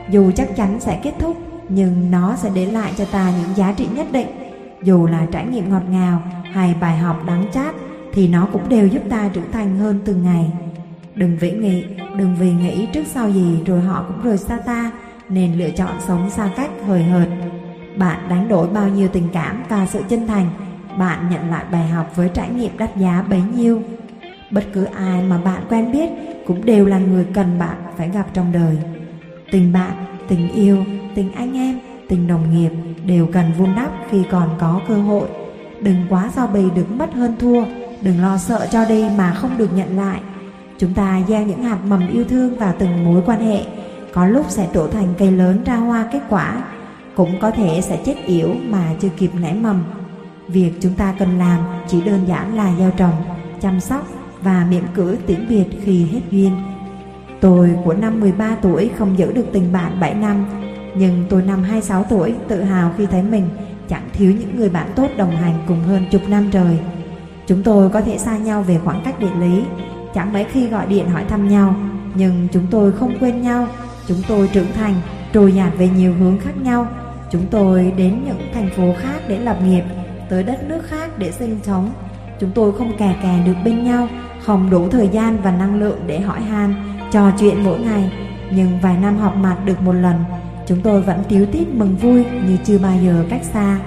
[0.10, 1.38] Dù chắc chắn sẽ kết thúc
[1.70, 4.43] Nhưng nó sẽ để lại cho ta những giá trị nhất định.
[4.84, 6.22] Dù là trải nghiệm ngọt ngào
[6.54, 7.76] Hay bài học đắng chát
[8.14, 10.52] Thì nó cũng đều giúp ta trưởng thành hơn từng ngày.
[11.16, 11.84] Đừng vĩ nghị,
[12.18, 14.92] đừng vì nghĩ trước sau gì rồi họ cũng rời xa ta
[15.30, 17.28] Nên lựa chọn sống xa cách hời hợt.
[17.98, 20.50] Bạn đánh đổi bao nhiêu tình cảm và sự chân thành
[20.98, 23.82] Bạn nhận lại bài học với trải nghiệm đắt giá bấy nhiêu.
[24.52, 26.10] Bất cứ ai mà bạn quen biết
[26.48, 28.78] cũng đều là người cần bạn phải gặp trong đời.
[29.52, 30.84] Tình bạn, tình yêu,
[31.16, 31.80] tình anh em,
[32.10, 32.72] tình đồng nghiệp
[33.06, 35.28] đều cần vun đắp khi còn có cơ hội
[35.82, 37.64] Đừng quá do bì được mất hơn thua
[38.02, 40.20] Đừng lo sợ cho đi mà không được nhận lại
[40.84, 43.64] Chúng ta gieo những hạt mầm yêu thương vào từng mối quan hệ,
[44.14, 46.64] có lúc sẽ trổ thành cây lớn ra hoa kết quả,
[47.16, 49.84] cũng có thể sẽ chết yểu mà chưa kịp nảy mầm.
[50.48, 53.16] Việc chúng ta cần làm chỉ đơn giản là gieo trồng,
[53.62, 54.08] chăm sóc
[54.42, 56.52] và miễn cưỡi tiễn biệt khi hết duyên.
[57.40, 60.46] Tôi của năm 13 tuổi không giữ được tình bạn 7 năm,
[60.96, 63.50] nhưng tôi năm 26 tuổi tự hào khi thấy mình
[63.90, 66.80] chẳng thiếu những người bạn tốt đồng hành cùng hơn chục năm trời.
[67.48, 69.64] Chúng tôi có thể xa nhau về khoảng cách địa lý,
[70.14, 71.76] Chẳng mấy khi gọi điện hỏi thăm nhau.
[72.16, 73.68] Nhưng chúng tôi không quên nhau
[74.08, 74.94] Chúng tôi trưởng thành
[75.34, 76.88] Trôi dạt về nhiều hướng khác nhau.
[77.32, 79.84] Chúng tôi đến những thành phố khác để lập nghiệp
[80.30, 81.92] Tới đất nước khác để sinh sống.
[82.40, 84.08] Chúng tôi không kè kè được bên nhau
[84.46, 86.74] Không đủ thời gian và năng lượng để hỏi han
[87.12, 88.12] Trò chuyện mỗi ngày.
[88.52, 90.16] Nhưng vài năm họp mặt được một lần
[90.68, 93.80] Chúng tôi vẫn tiếu tít mừng vui Như chưa bao giờ cách xa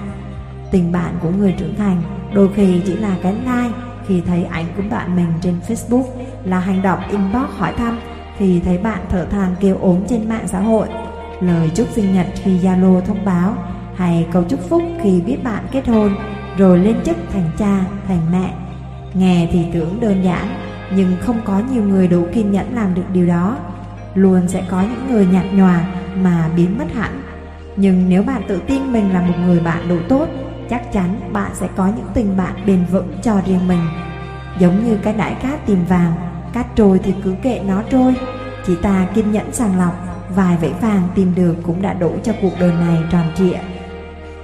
[0.71, 2.01] Tình bạn của người trưởng thành
[2.33, 6.05] Đôi khi chỉ là cái like khi thấy ảnh của bạn mình trên Facebook
[6.43, 7.99] là hành động inbox hỏi thăm
[8.37, 10.87] khi thấy bạn thở than kêu ốm trên mạng xã hội,
[11.41, 13.53] lời chúc sinh nhật khi Zalo thông báo
[13.95, 16.15] hay câu chúc phúc khi biết bạn kết hôn
[16.57, 18.53] rồi lên chức thành cha, thành mẹ.
[19.13, 20.47] Nghe thì tưởng đơn giản,
[20.95, 23.57] nhưng không có nhiều người đủ kiên nhẫn làm được điều đó.
[24.15, 25.85] Luôn sẽ có những người nhạt nhòa
[26.23, 27.21] mà biến mất hẳn.
[27.75, 30.27] Nhưng nếu bạn tự tin mình là một người bạn đủ tốt
[30.69, 33.81] chắc chắn bạn sẽ có những tình bạn bền vững cho riêng mình.
[34.59, 36.13] Giống như cái đại cát tìm vàng,
[36.53, 38.15] cát trôi thì cứ kệ nó trôi,
[38.65, 39.93] chỉ ta kiên nhẫn sàng lọc,
[40.35, 43.57] vài vẫy vàng tìm được cũng đã đủ cho cuộc đời này tròn trịa.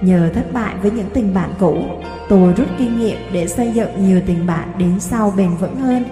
[0.01, 1.83] Nhờ thất bại với những tình bạn cũ,
[2.29, 6.03] tôi rút kinh nghiệm để xây dựng nhiều tình bạn đến sau bền vững hơn.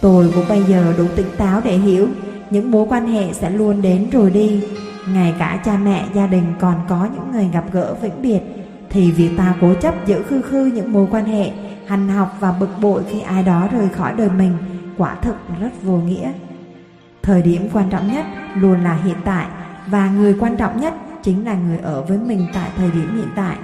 [0.00, 2.08] Tôi cũng bây giờ đủ tỉnh táo để hiểu
[2.50, 4.62] những mối quan hệ sẽ luôn đến rồi đi.
[5.08, 8.40] Ngay cả cha mẹ gia đình còn có những người gặp gỡ vĩnh biệt
[8.90, 11.52] thì việc ta cố chấp giữ khư khư những mối quan hệ,
[11.86, 14.56] hành học và bực bội khi ai đó rời khỏi đời mình
[14.96, 16.32] quả thực rất vô nghĩa.
[17.22, 19.46] Thời điểm quan trọng nhất luôn là hiện tại
[19.86, 23.28] và người quan trọng nhất chính là người ở với mình tại thời điểm hiện
[23.36, 23.56] tại.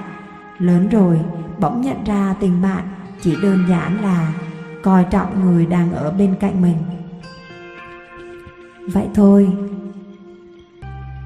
[0.58, 1.20] Lớn rồi,
[1.58, 2.84] bỗng nhận ra tình bạn
[3.20, 4.32] chỉ đơn giản là
[4.82, 6.76] coi trọng người đang ở bên cạnh mình.
[8.92, 9.48] Vậy thôi.